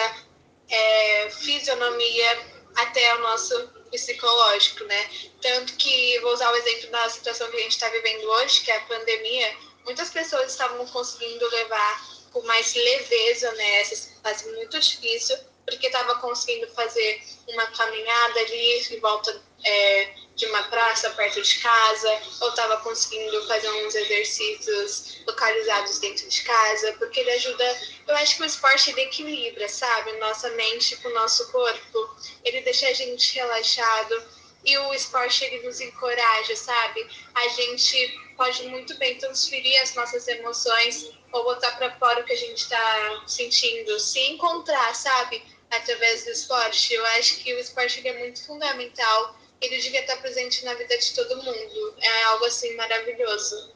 é, 0.69 1.29
fisionomia, 1.29 2.55
até 2.75 3.15
o 3.15 3.19
nosso 3.21 3.69
psicológico, 3.91 4.83
né? 4.83 5.09
Tanto 5.41 5.73
que, 5.75 6.19
vou 6.19 6.33
usar 6.33 6.51
o 6.51 6.55
exemplo 6.55 6.91
da 6.91 7.09
situação 7.09 7.49
que 7.49 7.57
a 7.57 7.61
gente 7.61 7.71
está 7.71 7.89
vivendo 7.89 8.23
hoje, 8.25 8.61
que 8.61 8.71
é 8.71 8.77
a 8.77 8.81
pandemia, 8.81 9.55
muitas 9.85 10.09
pessoas 10.09 10.51
estavam 10.51 10.85
conseguindo 10.87 11.47
levar 11.49 12.15
com 12.31 12.41
mais 12.41 12.73
leveza 12.75 13.49
né? 13.53 13.85
fase 14.21 14.51
muito 14.51 14.77
difícil, 14.79 15.37
porque 15.65 15.87
estava 15.87 16.15
conseguindo 16.15 16.67
fazer 16.73 17.23
uma 17.47 17.65
caminhada 17.67 18.39
ali 18.41 18.79
em 18.79 18.99
volta 18.99 19.41
é, 19.63 20.13
de 20.35 20.45
uma 20.47 20.63
praça 20.63 21.09
perto 21.11 21.41
de 21.41 21.59
casa, 21.59 22.21
ou 22.41 22.49
estava 22.49 22.77
conseguindo 22.77 23.47
fazer 23.47 23.69
uns 23.69 23.95
exercícios 23.95 25.19
localizados 25.25 25.99
dentro 25.99 26.27
de 26.27 26.41
casa, 26.43 26.93
porque 26.99 27.21
ele 27.21 27.31
ajuda. 27.31 27.81
Eu 28.07 28.15
acho 28.17 28.35
que 28.35 28.43
o 28.43 28.45
esporte 28.45 28.91
ele 28.91 29.01
equilibra, 29.01 29.67
sabe? 29.69 30.11
Nossa 30.17 30.49
mente 30.51 30.97
com 30.97 31.07
o 31.07 31.13
nosso 31.13 31.51
corpo, 31.51 32.15
ele 32.43 32.61
deixa 32.61 32.87
a 32.87 32.93
gente 32.93 33.35
relaxado 33.35 34.23
e 34.65 34.77
o 34.77 34.93
esporte 34.93 35.45
ele 35.45 35.65
nos 35.65 35.79
encoraja, 35.79 36.55
sabe? 36.55 37.07
A 37.35 37.47
gente 37.49 38.19
pode 38.35 38.63
muito 38.63 38.97
bem 38.97 39.17
transferir 39.17 39.81
as 39.81 39.93
nossas 39.93 40.27
emoções 40.27 41.11
ou 41.31 41.43
botar 41.43 41.71
para 41.71 41.95
fora 41.97 42.21
o 42.21 42.23
que 42.25 42.33
a 42.33 42.37
gente 42.37 42.57
está 42.57 43.23
sentindo, 43.27 43.99
se 43.99 44.19
encontrar, 44.31 44.93
sabe? 44.95 45.43
Através 45.69 46.25
do 46.25 46.31
esporte. 46.31 46.93
Eu 46.93 47.05
acho 47.17 47.37
que 47.37 47.53
o 47.53 47.59
esporte 47.59 48.05
é 48.07 48.19
muito 48.19 48.45
fundamental. 48.45 49.37
Ele 49.61 49.77
devia 49.77 50.01
estar 50.01 50.17
presente 50.17 50.63
na 50.65 50.73
vida 50.73 50.97
de 50.97 51.13
todo 51.13 51.41
mundo. 51.41 51.95
É 51.99 52.23
algo 52.23 52.45
assim 52.45 52.75
maravilhoso. 52.75 53.73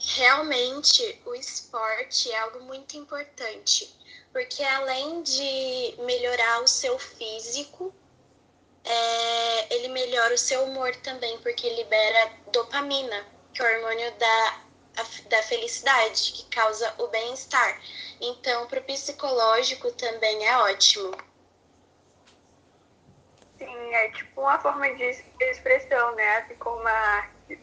Realmente, 0.00 1.20
o 1.26 1.34
esporte 1.34 2.30
é 2.30 2.38
algo 2.38 2.60
muito 2.60 2.96
importante, 2.96 3.92
porque 4.32 4.62
além 4.62 5.22
de 5.22 5.94
melhorar 5.98 6.62
o 6.62 6.68
seu 6.68 6.98
físico, 6.98 7.92
é, 8.84 9.74
ele 9.74 9.88
melhora 9.88 10.34
o 10.34 10.38
seu 10.38 10.64
humor 10.64 10.94
também, 10.96 11.38
porque 11.40 11.68
libera 11.68 12.32
dopamina, 12.52 13.26
que 13.52 13.60
é 13.60 13.64
o 13.64 13.76
hormônio 13.76 14.12
da, 14.18 14.64
da 15.28 15.42
felicidade, 15.42 16.32
que 16.32 16.44
causa 16.46 16.94
o 16.98 17.08
bem-estar. 17.08 17.82
Então, 18.20 18.66
para 18.66 18.80
o 18.80 18.84
psicológico 18.84 19.92
também 19.92 20.46
é 20.46 20.56
ótimo. 20.58 21.12
Sim, 23.58 23.94
é 23.94 24.10
tipo 24.10 24.40
uma 24.40 24.58
forma 24.60 24.88
de 24.94 25.04
expressão, 25.40 26.14
né? 26.14 26.36
Assim 26.38 26.54
como 26.56 26.86
a 26.86 26.92
arte. 26.92 27.60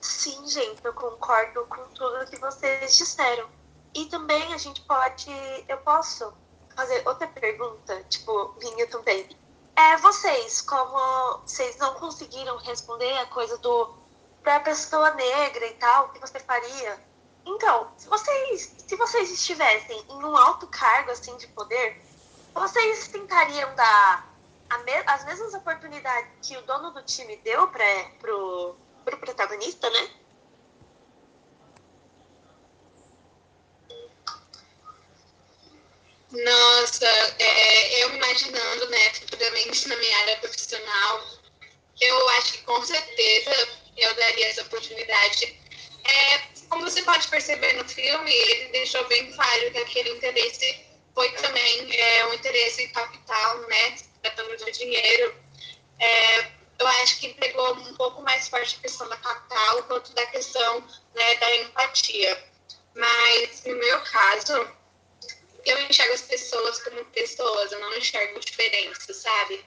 Sim, 0.00 0.48
gente, 0.48 0.84
eu 0.84 0.92
concordo 0.94 1.66
com 1.66 1.84
tudo 1.94 2.26
que 2.26 2.36
vocês 2.38 2.96
disseram. 2.96 3.48
E 3.94 4.06
também 4.06 4.52
a 4.52 4.58
gente 4.58 4.80
pode. 4.82 5.30
Eu 5.68 5.78
posso 5.78 6.32
fazer 6.74 7.06
outra 7.06 7.26
pergunta, 7.28 8.02
tipo, 8.04 8.54
vinha 8.60 8.86
também. 8.88 9.28
É, 9.76 9.96
vocês, 9.98 10.60
como 10.62 11.38
vocês 11.46 11.76
não 11.78 11.94
conseguiram 11.94 12.56
responder 12.58 13.12
a 13.18 13.26
coisa 13.26 13.56
do 13.58 13.94
pra 14.42 14.60
pessoa 14.60 15.10
negra 15.14 15.66
e 15.66 15.74
tal, 15.74 16.06
o 16.06 16.08
que 16.12 16.20
você 16.20 16.38
faria? 16.40 17.15
Então, 17.46 17.92
se 17.96 18.08
vocês, 18.08 18.74
se 18.86 18.96
vocês 18.96 19.30
estivessem 19.30 20.04
em 20.10 20.24
um 20.24 20.36
alto 20.36 20.66
cargo 20.66 21.12
assim 21.12 21.36
de 21.36 21.46
poder, 21.48 22.02
vocês 22.52 23.06
tentariam 23.06 23.72
dar 23.76 24.36
me, 24.84 24.92
as 25.06 25.24
mesmas 25.24 25.54
oportunidades 25.54 26.28
que 26.42 26.56
o 26.56 26.62
dono 26.62 26.90
do 26.90 27.02
time 27.04 27.36
deu 27.38 27.68
para 27.68 28.04
pro, 28.18 28.76
pro 29.04 29.18
protagonista, 29.18 29.88
né? 29.90 30.10
Nossa, 36.32 37.06
é, 37.38 38.02
eu 38.02 38.14
imaginando, 38.16 38.90
né, 38.90 39.14
futuramente 39.14 39.88
na 39.88 39.96
minha 39.96 40.18
área 40.18 40.36
profissional, 40.38 41.22
eu 42.00 42.28
acho 42.30 42.54
que 42.54 42.62
com 42.64 42.82
certeza 42.82 43.68
eu 43.96 44.14
daria 44.16 44.48
essa 44.48 44.62
oportunidade. 44.62 45.58
É, 46.04 46.55
como 46.68 46.88
você 46.88 47.02
pode 47.02 47.28
perceber 47.28 47.72
no 47.74 47.88
filme, 47.88 48.32
ele 48.32 48.68
deixou 48.72 49.04
bem 49.06 49.32
claro 49.32 49.70
que 49.70 49.78
aquele 49.78 50.10
interesse 50.10 50.86
foi 51.14 51.30
também 51.32 51.96
é, 51.96 52.26
um 52.26 52.34
interesse 52.34 52.88
capital, 52.88 53.58
né, 53.68 53.96
tratando 54.22 54.56
de 54.56 54.70
dinheiro. 54.72 55.34
É, 55.98 56.40
eu 56.78 56.86
acho 56.86 57.18
que 57.20 57.32
pegou 57.34 57.74
um 57.74 57.94
pouco 57.94 58.22
mais 58.22 58.48
forte 58.48 58.76
a 58.76 58.82
questão 58.82 59.08
da 59.08 59.16
capital 59.16 59.82
quanto 59.84 60.12
da 60.12 60.26
questão 60.26 60.86
né, 61.14 61.34
da 61.36 61.56
empatia. 61.56 62.44
Mas, 62.94 63.62
no 63.64 63.76
meu 63.76 64.00
caso, 64.02 64.70
eu 65.64 65.80
enxergo 65.82 66.14
as 66.14 66.22
pessoas 66.22 66.82
como 66.82 67.04
pessoas, 67.06 67.72
eu 67.72 67.80
não 67.80 67.96
enxergo 67.96 68.38
diferenças, 68.40 69.16
sabe? 69.16 69.64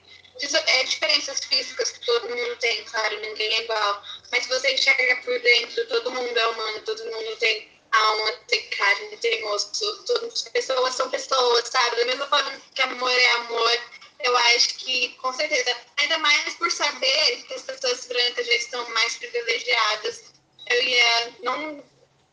É 0.66 0.84
diferenças 0.84 1.40
físicas 1.40 1.90
que 1.90 2.06
todo 2.06 2.28
mundo 2.28 2.56
tem, 2.56 2.82
claro, 2.84 3.20
ninguém 3.20 3.52
é 3.54 3.64
igual. 3.64 4.02
Mas 4.30 4.44
se 4.44 4.48
você 4.48 4.74
enxerga 4.74 5.16
por 5.22 5.38
dentro, 5.40 5.86
todo 5.88 6.12
mundo 6.12 6.38
é 6.38 6.46
humano, 6.46 6.82
todo 6.82 7.04
mundo 7.04 7.36
tem 7.36 7.68
alma, 7.90 8.32
tem 8.46 8.62
carne, 8.70 9.16
tem 9.16 9.44
osso, 9.46 10.04
todas 10.04 10.32
as 10.32 10.42
pessoas 10.52 10.94
são 10.94 11.10
pessoas, 11.10 11.68
sabe? 11.68 11.96
Da 11.96 12.04
mesma 12.04 12.26
forma 12.28 12.52
que 12.74 12.82
amor 12.82 13.10
é 13.10 13.30
amor, 13.32 13.80
eu 14.20 14.36
acho 14.36 14.74
que, 14.76 15.08
com 15.14 15.32
certeza, 15.32 15.76
ainda 15.96 16.18
mais 16.18 16.54
por 16.54 16.70
saber 16.70 17.42
que 17.46 17.54
as 17.54 17.62
pessoas 17.62 18.06
brancas 18.06 18.46
já 18.46 18.54
estão 18.54 18.88
mais 18.90 19.16
privilegiadas, 19.16 20.24
eu 20.68 20.82
ia, 20.82 21.32
não, 21.42 21.84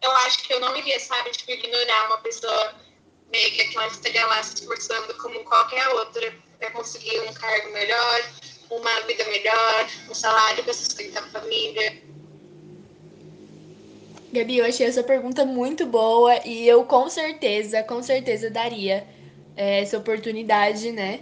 eu 0.02 0.12
acho 0.12 0.40
que 0.44 0.54
eu 0.54 0.60
não 0.60 0.76
iria, 0.76 1.00
sabe, 1.00 1.32
tipo, 1.32 1.52
ignorar 1.52 2.08
uma 2.08 2.18
pessoa 2.20 2.76
negra 3.32 3.68
que 3.68 3.78
ela 3.78 3.88
estaria 3.88 4.26
lá 4.26 4.44
se 4.44 4.56
esforçando 4.56 5.14
como 5.16 5.44
qualquer 5.46 5.88
outra 5.90 6.34
para 6.60 6.72
conseguir 6.72 7.20
um 7.22 7.34
cargo 7.34 7.72
melhor, 7.72 8.22
uma 8.70 9.00
vida 9.02 9.24
melhor, 9.26 9.88
um 10.10 10.14
salário 10.14 10.64
para 10.64 10.74
sustentar 10.74 11.24
a 11.24 11.28
família. 11.28 12.02
Gabi, 14.32 14.58
eu 14.58 14.66
achei 14.66 14.86
essa 14.86 15.04
pergunta 15.04 15.46
muito 15.46 15.86
boa 15.86 16.46
e 16.46 16.68
eu 16.68 16.84
com 16.84 17.10
certeza, 17.10 17.82
com 17.84 18.04
certeza 18.04 18.50
daria 18.50 19.08
é, 19.56 19.82
essa 19.82 19.98
oportunidade, 19.98 20.92
né? 20.92 21.22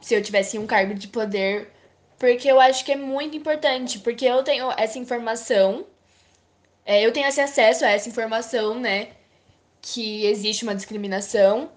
Se 0.00 0.14
eu 0.14 0.22
tivesse 0.22 0.58
um 0.58 0.66
cargo 0.66 0.94
de 0.94 1.08
poder, 1.08 1.70
porque 2.18 2.50
eu 2.50 2.60
acho 2.60 2.84
que 2.84 2.92
é 2.92 2.96
muito 2.96 3.36
importante, 3.36 3.98
porque 3.98 4.24
eu 4.24 4.42
tenho 4.42 4.70
essa 4.76 4.98
informação, 4.98 5.86
é, 6.86 7.04
eu 7.04 7.12
tenho 7.12 7.26
esse 7.26 7.40
acesso 7.40 7.84
a 7.84 7.90
essa 7.90 8.08
informação, 8.08 8.78
né? 8.78 9.08
que 9.84 10.24
existe 10.24 10.64
uma 10.64 10.74
discriminação 10.74 11.70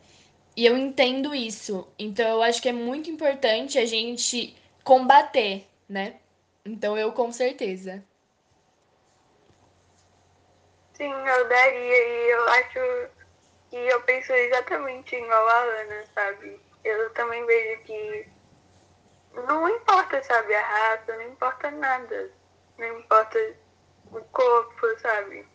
e 0.55 0.65
eu 0.65 0.77
entendo 0.77 1.35
isso. 1.35 1.85
Então 1.99 2.25
eu 2.27 2.41
acho 2.41 2.61
que 2.61 2.69
é 2.69 2.73
muito 2.73 3.09
importante 3.09 3.77
a 3.77 3.85
gente 3.85 4.55
combater, 4.87 5.67
né? 5.89 6.17
Então 6.63 6.97
eu 6.97 7.11
com 7.11 7.29
certeza. 7.29 8.01
Sim, 10.93 11.11
eu 11.11 11.49
daria 11.49 12.07
e 12.07 12.31
eu 12.31 12.49
acho 12.49 13.09
que 13.69 13.75
eu 13.75 14.01
penso 14.03 14.31
exatamente 14.31 15.13
igual 15.13 15.49
a 15.49 15.59
Ana, 15.59 16.05
sabe? 16.15 16.57
Eu 16.85 17.09
também 17.13 17.45
vejo 17.45 17.81
que 17.83 18.29
não 19.33 19.67
importa, 19.67 20.23
sabe, 20.23 20.55
a 20.55 20.65
raça, 20.65 21.17
não 21.17 21.33
importa 21.33 21.69
nada. 21.69 22.31
Não 22.77 22.99
importa 22.99 23.37
o 24.09 24.21
corpo, 24.21 24.99
sabe? 24.99 25.45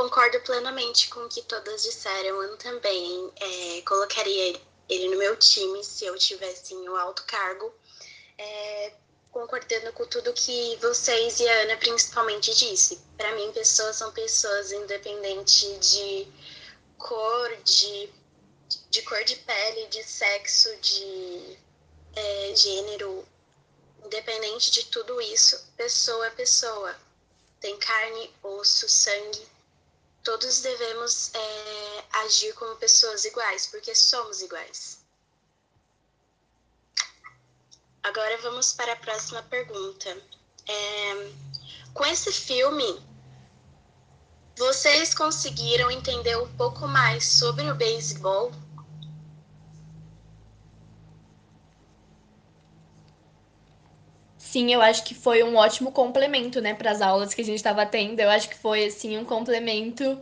Concordo 0.00 0.40
plenamente 0.40 1.10
com 1.10 1.20
o 1.20 1.28
que 1.28 1.42
todas 1.42 1.82
disseram. 1.82 2.42
Eu 2.42 2.56
também 2.56 3.30
é, 3.36 3.82
colocaria 3.82 4.58
ele 4.88 5.08
no 5.10 5.18
meu 5.18 5.36
time 5.36 5.84
se 5.84 6.06
eu 6.06 6.16
tivesse 6.16 6.72
em 6.72 6.88
um 6.88 6.96
alto 6.96 7.22
cargo. 7.24 7.70
É, 8.38 8.94
concordando 9.30 9.92
com 9.92 10.06
tudo 10.06 10.32
que 10.32 10.74
vocês 10.76 11.38
e 11.38 11.46
a 11.46 11.62
Ana 11.64 11.76
principalmente 11.76 12.54
disse. 12.54 12.98
Para 13.18 13.34
mim, 13.34 13.52
pessoas 13.52 13.96
são 13.96 14.10
pessoas, 14.12 14.72
independente 14.72 15.70
de 15.76 16.26
cor, 16.96 17.54
de, 17.62 18.08
de 18.88 19.02
cor 19.02 19.22
de 19.24 19.36
pele, 19.36 19.86
de 19.88 20.02
sexo, 20.02 20.74
de 20.78 21.58
é, 22.16 22.56
gênero, 22.56 23.28
independente 24.02 24.70
de 24.70 24.86
tudo 24.86 25.20
isso, 25.20 25.62
pessoa 25.76 26.26
é 26.26 26.30
pessoa. 26.30 26.96
Tem 27.60 27.76
carne, 27.76 28.34
osso, 28.42 28.88
sangue, 28.88 29.59
todos 30.22 30.60
devemos 30.60 31.32
é, 31.34 32.04
agir 32.24 32.52
como 32.54 32.76
pessoas 32.76 33.24
iguais, 33.24 33.66
porque 33.66 33.94
somos 33.94 34.42
iguais. 34.42 35.00
Agora 38.02 38.38
vamos 38.38 38.72
para 38.72 38.92
a 38.92 38.96
próxima 38.96 39.42
pergunta. 39.42 40.16
É, 40.66 41.32
com 41.92 42.04
esse 42.06 42.32
filme, 42.32 43.02
vocês 44.56 45.14
conseguiram 45.14 45.90
entender 45.90 46.36
um 46.36 46.50
pouco 46.56 46.86
mais 46.86 47.26
sobre 47.26 47.70
o 47.70 47.74
beisebol? 47.74 48.52
Sim, 54.50 54.72
eu 54.74 54.82
acho 54.82 55.04
que 55.04 55.14
foi 55.14 55.44
um 55.44 55.54
ótimo 55.54 55.92
complemento, 55.92 56.60
né, 56.60 56.74
para 56.74 56.90
as 56.90 57.00
aulas 57.00 57.32
que 57.32 57.40
a 57.40 57.44
gente 57.44 57.58
estava 57.58 57.86
tendo. 57.86 58.18
Eu 58.18 58.28
acho 58.28 58.48
que 58.48 58.56
foi, 58.56 58.86
assim, 58.86 59.16
um 59.16 59.24
complemento. 59.24 60.20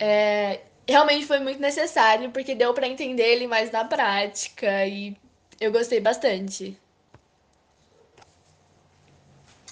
É, 0.00 0.62
realmente 0.88 1.26
foi 1.26 1.38
muito 1.38 1.60
necessário, 1.60 2.32
porque 2.32 2.56
deu 2.56 2.74
para 2.74 2.88
entender 2.88 3.22
ele 3.22 3.46
mais 3.46 3.70
na 3.70 3.84
prática 3.84 4.84
e 4.84 5.16
eu 5.60 5.70
gostei 5.70 6.00
bastante. 6.00 6.76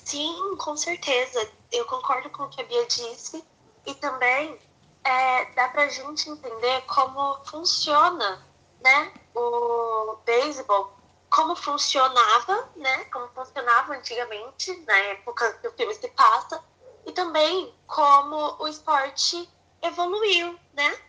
Sim, 0.05 0.55
com 0.57 0.76
certeza. 0.76 1.50
Eu 1.72 1.85
concordo 1.87 2.31
com 2.31 2.44
o 2.44 2.48
que 2.48 2.61
a 2.61 2.64
Bia 2.64 2.87
disse. 2.87 3.42
E 3.85 3.94
também 3.94 4.57
é, 5.03 5.44
dá 5.57 5.66
pra 5.66 5.88
gente 5.88 6.31
entender 6.31 6.83
como 6.83 7.44
funciona 7.44 8.40
né, 8.81 9.12
o 9.35 10.14
beisebol 10.24 10.99
como 11.30 11.54
funcionava, 11.54 12.68
né? 12.76 13.04
Como 13.04 13.28
funcionava 13.28 13.94
antigamente, 13.94 14.76
na 14.86 14.98
época 14.98 15.52
que 15.54 15.68
o 15.68 15.72
filme 15.72 15.94
se 15.94 16.08
passa, 16.08 16.62
e 17.06 17.12
também 17.12 17.72
como 17.86 18.56
o 18.58 18.68
esporte 18.68 19.48
evoluiu, 19.80 20.58
né? 20.74 21.00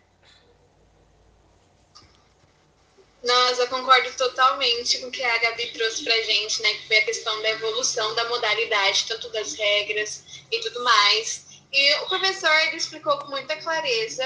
Nossa, 3.24 3.64
eu 3.64 3.68
concordo 3.68 4.12
totalmente 4.14 5.00
com 5.00 5.08
o 5.08 5.12
que 5.12 5.24
a 5.24 5.38
Gabi 5.38 5.72
trouxe 5.74 6.04
pra 6.04 6.22
gente, 6.22 6.62
né? 6.62 6.74
Que 6.74 6.88
foi 6.88 6.98
a 6.98 7.06
questão 7.06 7.42
da 7.42 7.50
evolução 7.50 8.16
da 8.16 8.28
modalidade, 8.30 9.06
tanto 9.08 9.30
das 9.30 9.54
regras 9.54 10.44
e 10.52 10.60
tudo 10.60 10.84
mais. 10.84 11.46
E 11.72 11.96
o 12.02 12.08
professor 12.08 12.52
ele 12.68 12.78
explicou 12.78 13.18
com 13.20 13.28
muita 13.28 13.56
clareza 13.58 14.26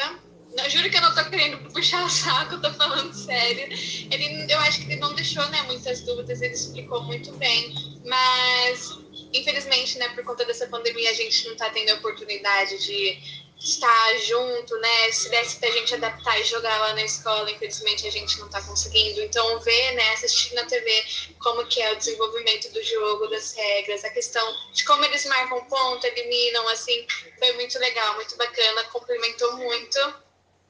eu 0.57 0.69
juro 0.69 0.89
que 0.89 0.97
eu 0.97 1.01
não 1.01 1.13
tô 1.13 1.29
querendo 1.29 1.57
puxar 1.71 2.05
o 2.05 2.09
saco, 2.09 2.61
tô 2.61 2.71
falando 2.73 3.13
sério. 3.13 3.67
Ele, 4.11 4.51
eu 4.51 4.59
acho 4.59 4.79
que 4.79 4.85
ele 4.91 4.99
não 4.99 5.13
deixou 5.13 5.45
né, 5.49 5.61
muitas 5.63 6.01
dúvidas, 6.01 6.41
ele 6.41 6.53
explicou 6.53 7.03
muito 7.03 7.31
bem, 7.33 7.73
mas 8.05 8.97
infelizmente, 9.33 9.97
né, 9.97 10.09
por 10.09 10.23
conta 10.23 10.45
dessa 10.45 10.67
pandemia, 10.67 11.09
a 11.09 11.13
gente 11.13 11.47
não 11.47 11.55
tá 11.55 11.69
tendo 11.69 11.89
a 11.89 11.95
oportunidade 11.95 12.77
de 12.85 13.45
estar 13.59 14.17
junto, 14.19 14.77
né? 14.77 15.11
Se 15.11 15.29
desse 15.29 15.57
pra 15.57 15.71
gente 15.71 15.93
adaptar 15.93 16.39
e 16.39 16.43
jogar 16.43 16.77
lá 16.79 16.93
na 16.93 17.03
escola, 17.03 17.49
infelizmente 17.49 18.05
a 18.07 18.11
gente 18.11 18.39
não 18.39 18.49
tá 18.49 18.61
conseguindo. 18.61 19.21
Então, 19.21 19.59
ver, 19.61 19.91
né, 19.93 20.13
assistir 20.13 20.53
na 20.53 20.65
TV 20.65 21.05
como 21.39 21.65
que 21.65 21.81
é 21.81 21.91
o 21.93 21.95
desenvolvimento 21.95 22.71
do 22.71 22.83
jogo, 22.83 23.27
das 23.27 23.53
regras, 23.53 24.03
a 24.03 24.09
questão 24.09 24.45
de 24.73 24.83
como 24.83 25.03
eles 25.05 25.25
marcam 25.25 25.63
ponto, 25.65 26.05
eliminam, 26.05 26.67
assim, 26.69 27.05
foi 27.39 27.53
muito 27.53 27.79
legal, 27.79 28.15
muito 28.15 28.35
bacana, 28.37 28.83
complementou 28.85 29.57
muito 29.57 30.24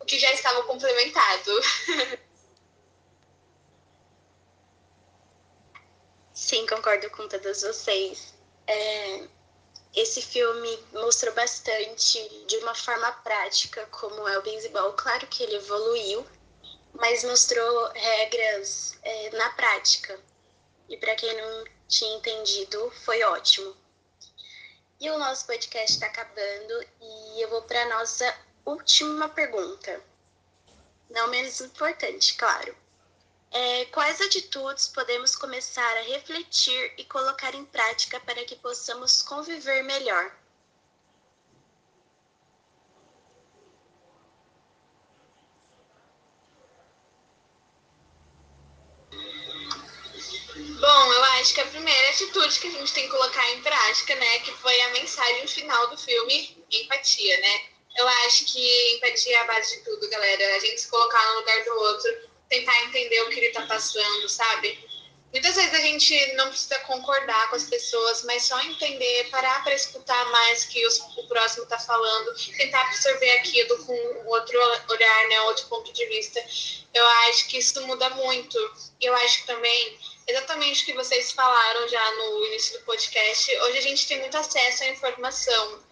que 0.05 0.19
já 0.19 0.31
estava 0.33 0.63
complementado. 0.63 1.51
Sim, 6.33 6.65
concordo 6.67 7.09
com 7.11 7.27
todas 7.27 7.61
vocês. 7.61 8.33
É, 8.67 9.27
esse 9.95 10.21
filme 10.21 10.77
mostrou 10.91 11.33
bastante 11.33 12.45
de 12.47 12.57
uma 12.57 12.75
forma 12.75 13.11
prática 13.23 13.85
como 13.87 14.27
é 14.27 14.37
o 14.37 14.41
beisebol. 14.41 14.93
Claro 14.93 15.25
que 15.27 15.43
ele 15.43 15.55
evoluiu, 15.55 16.25
mas 16.93 17.23
mostrou 17.23 17.89
regras 17.93 18.97
é, 19.01 19.29
na 19.31 19.49
prática. 19.51 20.19
E 20.89 20.97
para 20.97 21.15
quem 21.15 21.33
não 21.35 21.63
tinha 21.87 22.17
entendido, 22.17 22.91
foi 23.05 23.23
ótimo. 23.23 23.75
E 24.99 25.09
o 25.09 25.17
nosso 25.17 25.45
podcast 25.45 25.93
está 25.93 26.07
acabando 26.07 26.85
e 27.01 27.41
eu 27.41 27.49
vou 27.49 27.61
para 27.63 27.85
nossa 27.89 28.44
última 28.65 29.29
pergunta, 29.29 30.03
não 31.09 31.27
menos 31.27 31.61
importante, 31.61 32.35
claro. 32.35 32.75
É, 33.51 33.85
quais 33.85 34.19
atitudes 34.19 34.87
podemos 34.87 35.35
começar 35.35 35.97
a 35.97 36.01
refletir 36.01 36.93
e 36.97 37.05
colocar 37.05 37.55
em 37.55 37.63
prática 37.65 38.19
para 38.19 38.43
que 38.43 38.55
possamos 38.55 39.21
conviver 39.21 39.83
melhor? 39.83 40.35
Bom, 50.79 51.13
eu 51.13 51.23
acho 51.39 51.53
que 51.53 51.61
a 51.61 51.65
primeira 51.67 52.09
atitude 52.09 52.59
que 52.59 52.67
a 52.67 52.71
gente 52.71 52.93
tem 52.93 53.05
que 53.05 53.11
colocar 53.11 53.49
em 53.51 53.61
prática, 53.61 54.15
né, 54.15 54.39
que 54.39 54.51
foi 54.51 54.79
a 54.81 54.89
mensagem 54.89 55.47
final 55.47 55.89
do 55.89 55.97
filme, 55.97 56.65
empatia, 56.69 57.39
né? 57.39 57.74
Eu 57.95 58.07
acho 58.25 58.45
que 58.45 58.95
empatia 58.95 59.37
é 59.37 59.39
a 59.41 59.45
base 59.45 59.77
de 59.77 59.83
tudo, 59.83 60.09
galera. 60.09 60.55
A 60.55 60.59
gente 60.59 60.81
se 60.81 60.87
colocar 60.89 61.25
no 61.29 61.39
lugar 61.39 61.63
do 61.63 61.71
outro, 61.79 62.29
tentar 62.49 62.83
entender 62.83 63.21
o 63.21 63.29
que 63.29 63.39
ele 63.39 63.51
tá 63.51 63.61
passando, 63.63 64.27
sabe? 64.27 64.77
Muitas 65.35 65.55
vezes 65.55 65.73
a 65.73 65.81
gente 65.81 66.33
não 66.35 66.47
precisa 66.47 66.79
concordar 66.79 67.49
com 67.49 67.57
as 67.57 67.65
pessoas, 67.65 68.23
mas 68.23 68.43
só 68.43 68.57
entender, 68.61 69.29
parar 69.29 69.65
para 69.65 69.73
escutar 69.73 70.31
mais 70.31 70.63
que 70.63 70.85
os, 70.87 70.97
o 71.17 71.27
próximo 71.27 71.65
tá 71.65 71.77
falando, 71.77 72.33
tentar 72.55 72.79
absorver 72.83 73.31
aquilo 73.31 73.85
com 73.85 74.27
outro 74.27 74.57
olhar, 74.89 75.27
né, 75.27 75.41
outro 75.41 75.67
ponto 75.67 75.91
de 75.91 76.05
vista. 76.05 76.41
Eu 76.93 77.05
acho 77.27 77.49
que 77.49 77.57
isso 77.57 77.85
muda 77.85 78.09
muito. 78.11 78.57
Eu 79.01 79.13
acho 79.13 79.41
que 79.41 79.47
também, 79.47 79.99
exatamente 80.25 80.83
o 80.83 80.85
que 80.85 80.93
vocês 80.93 81.33
falaram 81.33 81.85
já 81.89 82.11
no 82.13 82.45
início 82.45 82.79
do 82.79 82.85
podcast, 82.85 83.57
hoje 83.57 83.77
a 83.77 83.81
gente 83.81 84.07
tem 84.07 84.21
muito 84.21 84.37
acesso 84.37 84.83
à 84.83 84.87
informação. 84.87 85.83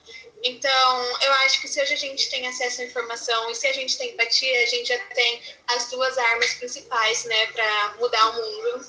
Então, 0.44 1.22
eu 1.22 1.32
acho 1.46 1.62
que 1.62 1.70
se 1.70 1.82
hoje 1.82 1.94
a 1.94 1.98
gente 1.98 2.30
tem 2.30 2.46
acesso 2.46 2.82
à 2.82 2.86
informação 2.86 3.50
e 3.50 3.56
se 3.56 3.66
a 3.66 3.72
gente 3.72 3.98
tem 3.98 4.12
empatia, 4.12 4.64
a 4.64 4.66
gente 4.66 4.90
já 4.90 5.00
tem 5.08 5.42
as 5.68 5.90
duas 5.90 6.18
armas 6.18 6.54
principais, 6.56 7.24
né, 7.24 7.48
para 7.48 7.96
mudar 7.98 8.30
o 8.30 8.34
mundo. 8.34 8.86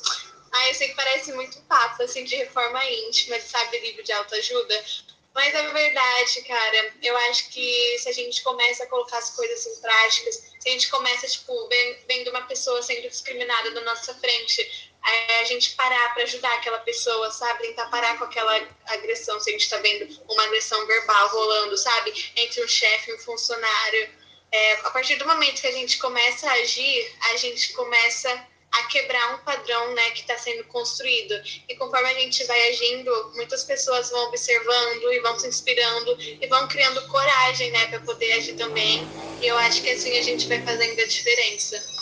Aí 0.53 0.69
eu 0.71 0.75
sei 0.75 0.89
que 0.89 0.97
parece 0.97 1.33
muito 1.33 1.61
papo, 1.63 2.03
assim, 2.03 2.25
de 2.25 2.35
reforma 2.35 2.85
íntima, 2.85 3.39
sabe, 3.41 3.79
livro 3.79 4.03
de 4.03 4.13
autoajuda. 4.13 4.85
Mas 5.33 5.53
é 5.55 5.73
verdade, 5.73 6.43
cara. 6.43 6.95
Eu 7.03 7.17
acho 7.29 7.49
que 7.51 7.99
se 7.99 8.09
a 8.09 8.13
gente 8.13 8.43
começa 8.43 8.85
a 8.85 8.87
colocar 8.87 9.19
as 9.19 9.31
coisas 9.31 9.67
em 9.67 9.81
práticas, 9.81 10.35
se 10.59 10.69
a 10.69 10.71
gente 10.71 10.89
começa, 10.89 11.27
tipo, 11.27 11.69
vendo 12.07 12.31
uma 12.31 12.43
pessoa 12.43 12.81
sendo 12.83 13.09
discriminada 13.09 13.71
na 13.71 13.81
nossa 13.81 14.15
frente, 14.15 14.93
é 15.07 15.41
a 15.41 15.45
gente 15.45 15.75
parar 15.75 16.15
para 16.15 16.23
ajudar 16.23 16.53
aquela 16.55 16.79
pessoa, 16.79 17.31
sabe? 17.31 17.69
Tentar 17.69 17.87
parar 17.87 18.19
com 18.19 18.25
aquela 18.25 18.69
agressão, 18.87 19.39
se 19.39 19.51
a 19.51 19.53
gente 19.53 19.63
está 19.63 19.77
vendo 19.79 20.19
uma 20.29 20.45
agressão 20.45 20.87
verbal 20.87 21.29
rolando, 21.29 21.77
sabe? 21.77 22.33
Entre 22.37 22.65
um 22.65 22.69
chefe 22.69 23.11
e 23.11 23.15
um 23.15 23.19
funcionário. 23.19 24.11
É, 24.51 24.73
a 24.85 24.91
partir 24.91 25.17
do 25.17 25.27
momento 25.27 25.61
que 25.61 25.67
a 25.67 25.73
gente 25.73 25.99
começa 25.99 26.49
a 26.49 26.53
agir, 26.55 27.13
a 27.33 27.37
gente 27.37 27.73
começa 27.73 28.47
a 28.75 28.83
quebrar 28.85 29.35
um 29.35 29.39
padrão 29.45 29.95
né, 29.95 30.11
que 30.11 30.23
está 30.23 30.37
sendo 30.37 30.65
construído. 30.65 31.35
E 31.69 31.77
conforme 31.77 32.09
a 32.09 32.15
gente 32.15 32.43
vai 32.45 32.69
agindo, 32.71 33.33
muitas 33.35 33.63
pessoas 33.63 34.11
vão 34.11 34.29
observando 34.29 35.13
e 35.13 35.21
vão 35.21 35.39
se 35.39 35.47
inspirando 35.47 36.17
e 36.21 36.47
vão 36.49 36.67
criando 36.67 37.07
coragem 37.09 37.71
né, 37.71 37.87
para 37.87 38.01
poder 38.01 38.33
agir 38.33 38.55
também. 38.55 39.07
E 39.41 39.47
eu 39.47 39.57
acho 39.59 39.81
que 39.83 39.91
assim 39.91 40.19
a 40.19 40.23
gente 40.23 40.49
vai 40.49 40.61
fazendo 40.63 41.01
a 41.01 41.07
diferença. 41.07 41.94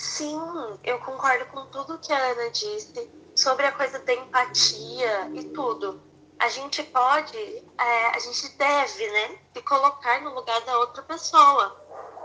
Sim, 0.00 0.80
eu 0.82 0.98
concordo 1.00 1.44
com 1.46 1.66
tudo 1.66 1.98
que 1.98 2.10
a 2.10 2.16
Ana 2.16 2.50
disse 2.50 3.10
sobre 3.36 3.66
a 3.66 3.72
coisa 3.72 3.98
da 3.98 4.14
empatia 4.14 5.30
e 5.34 5.44
tudo. 5.44 6.02
A 6.38 6.48
gente 6.48 6.82
pode, 6.84 7.36
é, 7.36 8.06
a 8.06 8.18
gente 8.18 8.48
deve, 8.56 9.10
né, 9.10 9.38
se 9.52 9.62
colocar 9.62 10.22
no 10.22 10.34
lugar 10.34 10.58
da 10.62 10.78
outra 10.78 11.02
pessoa. 11.02 11.76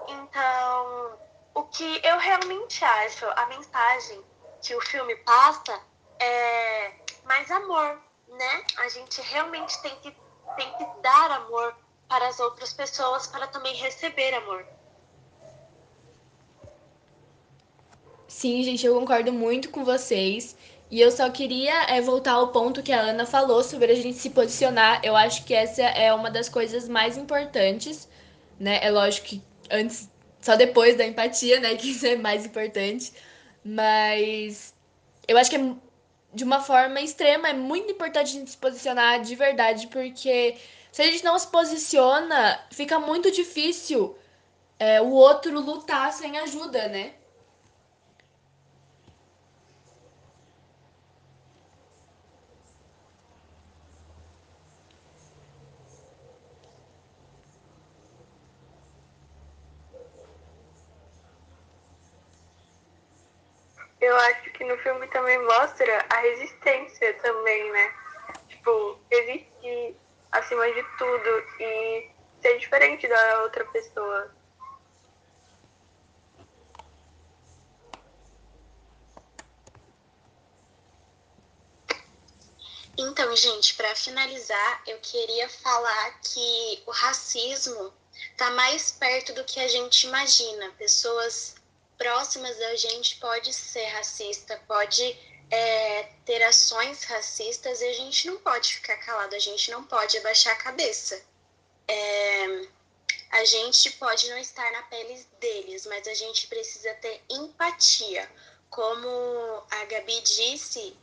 Então, 0.07 1.19
o 1.53 1.63
que 1.63 1.99
eu 2.01 2.17
realmente 2.17 2.83
acho, 2.85 3.25
a 3.35 3.45
mensagem 3.47 4.23
que 4.61 4.73
o 4.73 4.79
filme 4.79 5.13
passa 5.17 5.77
é 6.17 6.93
mais 7.25 7.51
amor, 7.51 7.99
né? 8.29 8.63
A 8.77 8.87
gente 8.87 9.21
realmente 9.21 9.81
tem 9.81 9.99
que, 9.99 10.15
tem 10.55 10.77
que 10.77 11.01
dar 11.01 11.31
amor 11.31 11.75
para 12.07 12.25
as 12.29 12.39
outras 12.39 12.71
pessoas 12.71 13.27
para 13.27 13.47
também 13.47 13.75
receber 13.75 14.33
amor. 14.33 14.65
Sim, 18.45 18.61
gente, 18.61 18.85
eu 18.85 18.93
concordo 18.93 19.33
muito 19.33 19.71
com 19.71 19.83
vocês. 19.83 20.55
E 20.91 21.01
eu 21.01 21.09
só 21.09 21.27
queria 21.31 21.73
é, 21.85 21.99
voltar 21.99 22.33
ao 22.33 22.49
ponto 22.49 22.83
que 22.83 22.91
a 22.91 23.01
Ana 23.01 23.25
falou 23.25 23.63
sobre 23.63 23.91
a 23.91 23.95
gente 23.95 24.19
se 24.19 24.29
posicionar. 24.29 25.01
Eu 25.03 25.15
acho 25.15 25.43
que 25.45 25.51
essa 25.55 25.81
é 25.81 26.13
uma 26.13 26.29
das 26.29 26.47
coisas 26.47 26.87
mais 26.87 27.17
importantes, 27.17 28.07
né? 28.59 28.79
É 28.83 28.91
lógico 28.91 29.25
que 29.25 29.41
antes, 29.71 30.07
só 30.39 30.55
depois 30.55 30.95
da 30.95 31.07
empatia, 31.07 31.59
né? 31.59 31.73
Que 31.75 31.89
isso 31.89 32.05
é 32.05 32.15
mais 32.17 32.45
importante. 32.45 33.11
Mas 33.63 34.75
eu 35.27 35.39
acho 35.39 35.49
que 35.49 35.55
é 35.55 35.73
de 36.31 36.43
uma 36.43 36.61
forma 36.61 37.01
extrema. 37.01 37.49
É 37.49 37.53
muito 37.53 37.91
importante 37.91 38.27
a 38.27 38.39
gente 38.39 38.51
se 38.51 38.57
posicionar 38.57 39.21
de 39.21 39.35
verdade, 39.35 39.87
porque 39.87 40.55
se 40.91 41.01
a 41.01 41.05
gente 41.05 41.23
não 41.23 41.39
se 41.39 41.47
posiciona, 41.47 42.63
fica 42.71 42.99
muito 42.99 43.31
difícil 43.31 44.15
é, 44.77 45.01
o 45.01 45.09
outro 45.09 45.59
lutar 45.59 46.13
sem 46.13 46.37
ajuda, 46.37 46.87
né? 46.89 47.13
Eu 64.05 64.15
acho 64.17 64.51
que 64.51 64.63
no 64.63 64.77
filme 64.77 65.07
também 65.07 65.43
mostra 65.43 66.05
a 66.11 66.17
resistência 66.19 67.11
também, 67.23 67.71
né? 67.71 67.91
Tipo, 68.47 68.99
existir 69.09 69.99
acima 70.31 70.71
de 70.71 70.83
tudo 70.99 71.43
e 71.59 72.11
ser 72.39 72.59
diferente 72.59 73.07
da 73.07 73.41
outra 73.41 73.65
pessoa. 73.65 74.31
Então, 82.95 83.35
gente, 83.35 83.73
para 83.73 83.95
finalizar, 83.95 84.83
eu 84.85 84.99
queria 84.99 85.49
falar 85.49 86.19
que 86.21 86.83
o 86.85 86.91
racismo 86.91 87.91
está 88.31 88.51
mais 88.51 88.91
perto 88.91 89.33
do 89.33 89.43
que 89.43 89.59
a 89.59 89.67
gente 89.67 90.05
imagina. 90.05 90.71
Pessoas 90.77 91.54
próximas 91.97 92.57
da 92.57 92.75
gente 92.75 93.17
pode 93.17 93.53
ser 93.53 93.85
racista, 93.85 94.61
pode 94.67 95.03
é, 95.49 96.03
ter 96.25 96.41
ações 96.43 97.03
racistas 97.03 97.81
e 97.81 97.85
a 97.85 97.93
gente 97.93 98.27
não 98.27 98.37
pode 98.37 98.75
ficar 98.75 98.97
calado, 98.97 99.35
a 99.35 99.39
gente 99.39 99.71
não 99.71 99.83
pode 99.83 100.17
abaixar 100.17 100.53
a 100.53 100.57
cabeça. 100.57 101.21
É, 101.87 102.67
a 103.31 103.45
gente 103.45 103.91
pode 103.91 104.29
não 104.29 104.37
estar 104.37 104.71
na 104.71 104.81
pele 104.83 105.25
deles, 105.39 105.85
mas 105.85 106.07
a 106.07 106.13
gente 106.13 106.47
precisa 106.47 106.93
ter 106.95 107.21
empatia. 107.29 108.29
Como 108.69 109.07
a 109.71 109.85
Gabi 109.85 110.21
disse, 110.21 110.97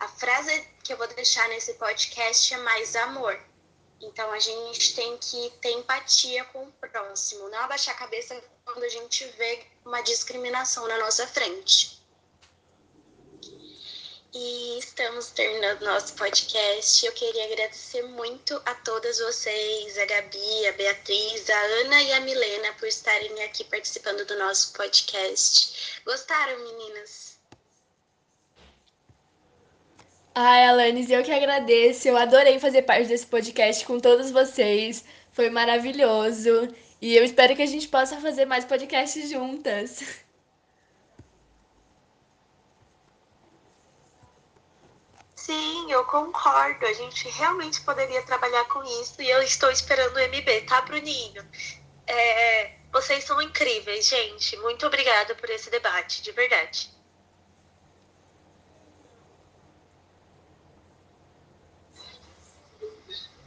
a 0.00 0.08
frase 0.08 0.66
que 0.82 0.92
eu 0.92 0.96
vou 0.96 1.06
deixar 1.08 1.48
nesse 1.48 1.74
podcast 1.74 2.52
é 2.54 2.58
mais 2.58 2.96
amor. 2.96 3.38
Então 4.00 4.30
a 4.30 4.38
gente 4.38 4.94
tem 4.94 5.16
que 5.18 5.50
ter 5.60 5.70
empatia 5.70 6.44
com 6.46 6.64
o 6.64 6.72
próximo, 6.72 7.48
não 7.48 7.60
abaixar 7.60 7.94
a 7.94 7.98
cabeça 7.98 8.42
quando 8.64 8.84
a 8.84 8.88
gente 8.88 9.24
vê 9.38 9.64
uma 9.84 10.02
discriminação 10.02 10.86
na 10.86 10.98
nossa 10.98 11.26
frente. 11.26 11.96
E 14.38 14.78
estamos 14.78 15.30
terminando 15.30 15.80
nosso 15.80 16.12
podcast. 16.12 17.06
Eu 17.06 17.12
queria 17.12 17.46
agradecer 17.46 18.02
muito 18.02 18.60
a 18.66 18.74
todas 18.74 19.18
vocês, 19.18 19.96
a 19.96 20.04
Gabi, 20.04 20.66
a 20.66 20.72
Beatriz, 20.72 21.48
a 21.48 21.58
Ana 21.58 22.02
e 22.02 22.12
a 22.12 22.20
Milena, 22.20 22.74
por 22.74 22.86
estarem 22.86 23.42
aqui 23.44 23.64
participando 23.64 24.26
do 24.26 24.36
nosso 24.36 24.74
podcast. 24.74 26.02
Gostaram, 26.04 26.58
meninas? 26.58 27.35
Ai, 30.38 30.66
Alanis, 30.66 31.10
eu 31.10 31.22
que 31.24 31.32
agradeço. 31.32 32.06
Eu 32.08 32.16
adorei 32.16 32.58
fazer 32.60 32.82
parte 32.82 33.08
desse 33.08 33.26
podcast 33.26 33.84
com 33.86 33.98
todos 33.98 34.30
vocês. 34.30 35.02
Foi 35.32 35.48
maravilhoso. 35.50 36.68
E 37.00 37.16
eu 37.16 37.24
espero 37.24 37.56
que 37.56 37.62
a 37.62 37.66
gente 37.66 37.88
possa 37.88 38.20
fazer 38.20 38.44
mais 38.44 38.64
podcasts 38.64 39.30
juntas. 39.30 40.02
Sim, 45.34 45.90
eu 45.90 46.04
concordo. 46.04 46.84
A 46.86 46.92
gente 46.92 47.28
realmente 47.30 47.80
poderia 47.82 48.22
trabalhar 48.24 48.64
com 48.66 48.82
isso 49.00 49.22
e 49.22 49.30
eu 49.30 49.42
estou 49.42 49.70
esperando 49.70 50.16
o 50.16 50.20
MB, 50.20 50.62
tá, 50.68 50.82
Bruninho? 50.82 51.42
É, 52.06 52.72
vocês 52.92 53.24
são 53.24 53.40
incríveis, 53.40 54.06
gente. 54.08 54.56
Muito 54.58 54.86
obrigada 54.86 55.34
por 55.34 55.48
esse 55.50 55.70
debate, 55.70 56.22
de 56.22 56.32
verdade. 56.32 56.95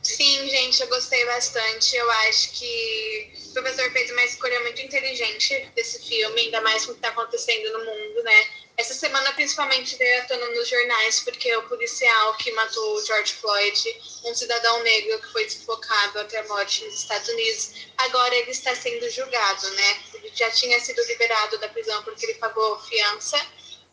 Sim, 0.09 0.49
gente, 0.49 0.81
eu 0.81 0.87
gostei 0.87 1.23
bastante. 1.25 1.95
Eu 1.95 2.09
acho 2.09 2.51
que 2.53 3.31
o 3.49 3.53
professor 3.53 3.91
fez 3.91 4.09
uma 4.09 4.23
escolha 4.25 4.59
muito 4.61 4.81
inteligente 4.81 5.71
desse 5.75 5.99
filme, 5.99 6.41
ainda 6.41 6.61
mais 6.61 6.83
com 6.83 6.91
o 6.91 6.95
que 6.95 6.99
está 6.99 7.09
acontecendo 7.09 7.71
no 7.73 7.85
mundo, 7.85 8.23
né? 8.23 8.49
Essa 8.75 8.95
semana, 8.95 9.31
principalmente, 9.33 9.95
veio 9.97 10.21
à 10.21 10.25
tona 10.25 10.49
nos 10.49 10.67
jornais, 10.67 11.19
porque 11.19 11.55
o 11.55 11.61
policial 11.67 12.35
que 12.37 12.51
matou 12.53 12.95
o 12.95 13.05
George 13.05 13.33
Floyd, 13.35 14.01
um 14.25 14.33
cidadão 14.33 14.81
negro 14.81 15.21
que 15.21 15.31
foi 15.31 15.45
desfocado 15.45 16.19
até 16.19 16.39
a 16.39 16.47
morte 16.47 16.83
nos 16.85 16.95
Estados 16.95 17.29
Unidos, 17.29 17.73
agora 17.99 18.35
ele 18.35 18.49
está 18.49 18.73
sendo 18.75 19.07
julgado, 19.11 19.69
né? 19.69 20.03
Ele 20.15 20.31
já 20.33 20.49
tinha 20.49 20.79
sido 20.79 21.03
liberado 21.05 21.59
da 21.59 21.69
prisão 21.69 22.01
porque 22.03 22.25
ele 22.25 22.39
pagou 22.39 22.79
fiança, 22.79 23.39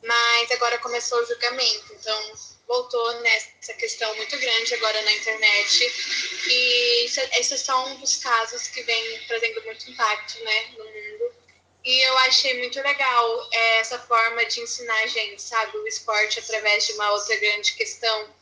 mas 0.03 0.51
agora 0.51 0.79
começou 0.79 1.21
o 1.21 1.27
julgamento. 1.27 1.93
Então, 1.93 2.56
voltou 2.67 3.21
nessa 3.21 3.73
questão 3.75 4.15
muito 4.17 4.37
grande 4.39 4.75
agora 4.75 5.01
na 5.03 5.13
internet. 5.13 5.93
E 6.49 7.05
esses 7.39 7.61
são 7.61 7.93
um 7.93 7.97
dos 7.97 8.17
casos 8.17 8.69
que 8.69 8.83
vem 8.83 9.21
trazendo 9.27 9.63
muito 9.65 9.91
impacto 9.91 10.43
né, 10.45 10.75
no 10.77 10.85
mundo. 10.85 11.35
E 11.85 12.01
eu 12.01 12.19
achei 12.19 12.59
muito 12.59 12.81
legal 12.83 13.49
é, 13.53 13.79
essa 13.79 13.99
forma 14.01 14.45
de 14.47 14.61
ensinar 14.61 15.03
a 15.05 15.07
gente, 15.07 15.41
sabe, 15.41 15.77
o 15.79 15.87
esporte 15.87 16.41
através 16.41 16.85
de 16.87 16.95
uma 16.95 17.13
outra 17.13 17.37
grande 17.37 17.75
questão 17.75 18.35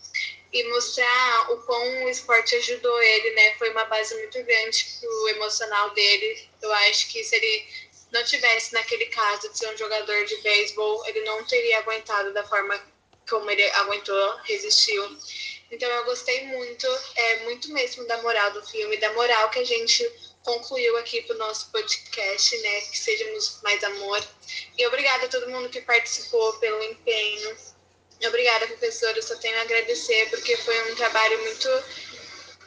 e 0.51 0.65
mostrar 0.69 1.53
o 1.53 1.59
quão 1.63 2.05
o 2.05 2.09
esporte 2.09 2.55
ajudou 2.55 3.03
ele, 3.03 3.31
né? 3.33 3.55
Foi 3.59 3.71
uma 3.71 3.85
base 3.85 4.15
muito 4.15 4.43
grande 4.45 4.87
pro 4.99 5.29
emocional 5.29 5.91
dele. 5.91 6.49
Eu 6.63 6.73
acho 6.73 7.11
que 7.11 7.23
se 7.23 7.37
ele 7.37 7.69
não 8.13 8.25
tivesse 8.25 8.73
naquele 8.73 9.07
caso 9.07 9.51
de 9.51 9.59
ser 9.59 9.69
um 9.75 9.77
jogador 9.77 10.25
de 10.25 10.37
beisebol, 10.37 11.05
ele 11.07 11.21
não 11.23 11.45
teria 11.45 11.81
aguentado 11.81 12.33
da 12.33 12.45
forma 12.45 12.81
como 13.29 13.51
ele 13.51 13.65
aguentou, 13.71 14.37
resistiu. 14.45 15.17
Então 15.71 15.89
eu 15.89 16.05
gostei 16.05 16.47
muito, 16.47 16.87
é 17.17 17.39
muito 17.45 17.73
mesmo 17.73 18.07
da 18.07 18.21
moral 18.23 18.53
do 18.53 18.65
filme, 18.67 18.97
da 18.99 19.13
moral 19.13 19.51
que 19.51 19.59
a 19.59 19.65
gente 19.65 20.05
concluiu 20.43 20.97
aqui 20.99 21.23
pro 21.23 21.37
nosso 21.39 21.71
podcast, 21.71 22.57
né? 22.59 22.81
Que 22.83 22.99
sejamos 22.99 23.61
mais 23.63 23.83
amor. 23.83 24.23
E 24.79 24.87
obrigada 24.87 25.27
a 25.27 25.29
todo 25.29 25.51
mundo 25.51 25.69
que 25.69 25.81
participou 25.81 26.53
pelo 26.59 26.83
empenho. 26.85 27.57
Obrigada, 28.27 28.67
professora. 28.67 29.19
Eu 29.19 29.23
só 29.23 29.37
tenho 29.37 29.59
a 29.59 29.63
agradecer 29.63 30.31
porque 30.31 30.57
foi 30.59 30.93
um 30.93 30.95
trabalho 30.95 31.43
muito, 31.43 31.69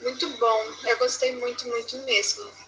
muito 0.01 0.29
bom. 0.37 0.73
Eu 0.85 0.97
gostei 0.97 1.31
muito, 1.33 1.67
muito 1.67 1.97
mesmo. 1.99 2.66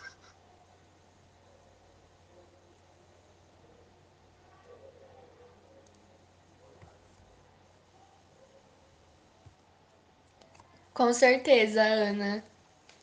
Com 10.99 11.13
certeza, 11.13 11.81
Ana. 11.81 12.43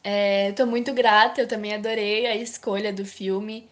É, 0.05 0.53
tô 0.53 0.66
muito 0.66 0.92
grata, 0.92 1.40
eu 1.40 1.49
também 1.49 1.72
adorei 1.72 2.26
a 2.26 2.36
escolha 2.36 2.92
do 2.92 3.07
filme. 3.07 3.66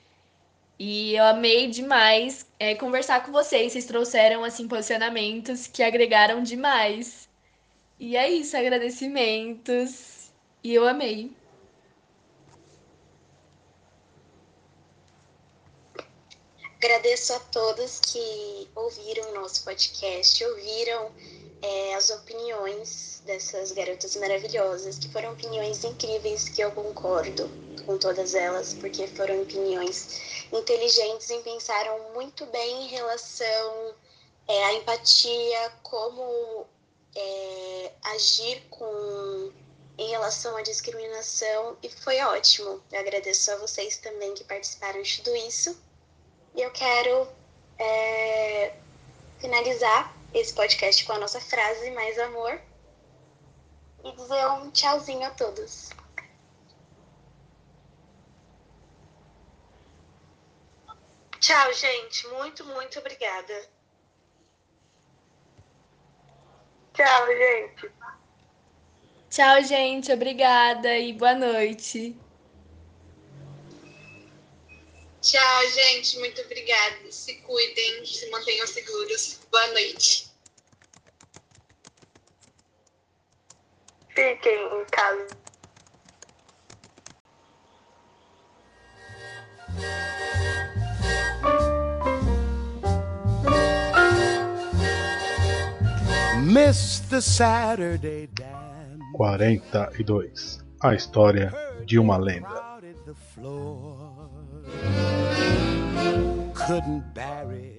E 0.79 1.15
eu 1.15 1.25
amei 1.25 1.69
demais 1.69 2.47
é, 2.59 2.75
conversar 2.75 3.23
com 3.23 3.31
vocês. 3.31 3.73
Vocês 3.73 3.85
trouxeram 3.85 4.43
assim 4.43 4.67
posicionamentos 4.67 5.67
que 5.67 5.83
agregaram 5.83 6.43
demais. 6.43 7.29
E 8.01 8.17
é 8.17 8.31
isso, 8.31 8.57
agradecimentos. 8.57 10.31
E 10.63 10.73
eu 10.75 10.89
amei. 10.89 11.31
Agradeço 16.79 17.35
a 17.35 17.41
todos 17.41 18.01
que 18.01 18.69
ouviram 18.75 19.33
o 19.33 19.35
nosso 19.35 19.63
podcast, 19.65 20.43
ouviram 20.47 21.13
é, 21.65 21.95
as 21.95 22.11
opiniões 22.11 23.23
dessas 23.25 23.73
garotas 23.73 24.15
maravilhosas, 24.17 24.99
que 24.99 25.09
foram 25.09 25.33
opiniões 25.33 25.83
incríveis, 25.83 26.47
que 26.47 26.61
eu 26.61 26.71
concordo 26.73 27.51
com 27.87 27.97
todas 27.97 28.35
elas, 28.35 28.75
porque 28.75 29.07
foram 29.09 29.41
opiniões 29.41 30.47
inteligentes 30.53 31.31
e 31.31 31.39
pensaram 31.39 32.13
muito 32.13 32.45
bem 32.47 32.85
em 32.85 32.89
relação 32.89 33.95
é, 34.47 34.65
à 34.65 34.75
empatia, 34.75 35.73
como 35.83 36.67
é, 37.17 37.93
agir 38.05 38.63
com 38.69 39.51
em 39.97 40.09
relação 40.11 40.57
à 40.57 40.63
discriminação 40.63 41.77
e 41.81 41.89
foi 41.89 42.21
ótimo. 42.21 42.83
Eu 42.91 42.99
agradeço 43.01 43.51
a 43.53 43.57
vocês 43.57 43.97
também 43.99 44.35
que 44.35 44.43
participaram 44.43 45.01
de 45.01 45.23
tudo 45.23 45.37
isso. 45.37 45.81
E 46.57 46.63
eu 46.63 46.71
quero 46.73 47.29
é, 47.79 48.75
finalizar 49.39 50.13
esse 50.35 50.53
podcast 50.53 51.05
com 51.05 51.13
a 51.13 51.19
nossa 51.19 51.41
frase 51.41 51.91
mais 51.93 52.19
amor 52.19 52.61
e 54.05 54.13
dizer 54.13 54.47
um 54.49 54.71
tchauzinho 54.71 55.27
a 55.27 55.31
todos. 55.31 55.91
Tchau, 61.39 61.73
gente. 61.73 62.27
Muito, 62.29 62.65
muito 62.65 62.99
obrigada. 62.99 63.69
Tchau, 66.95 67.27
gente. 67.27 67.93
Tchau, 69.31 69.63
gente. 69.63 70.13
Obrigada 70.13 70.97
e 70.99 71.13
boa 71.13 71.35
noite. 71.35 72.17
Tchau, 75.25 75.71
gente. 75.71 76.19
Muito 76.19 76.43
obrigada. 76.43 77.11
Se 77.11 77.35
cuidem, 77.37 78.05
se 78.05 78.29
mantenham 78.29 78.67
seguros. 78.67 79.41
Boa 79.51 79.67
noite. 79.69 80.31
Fiquem 84.11 84.81
em 84.81 84.85
casa. 84.91 85.45
The 97.15 97.21
Saturday 97.21 98.27
dance. 98.27 99.13
42. 99.13 100.65
A 100.83 100.95
história 100.95 101.53
de 101.87 101.99
uma 101.99 102.17
lenda. 102.17 102.81
couldn't 106.67 107.13
bury 107.13 107.74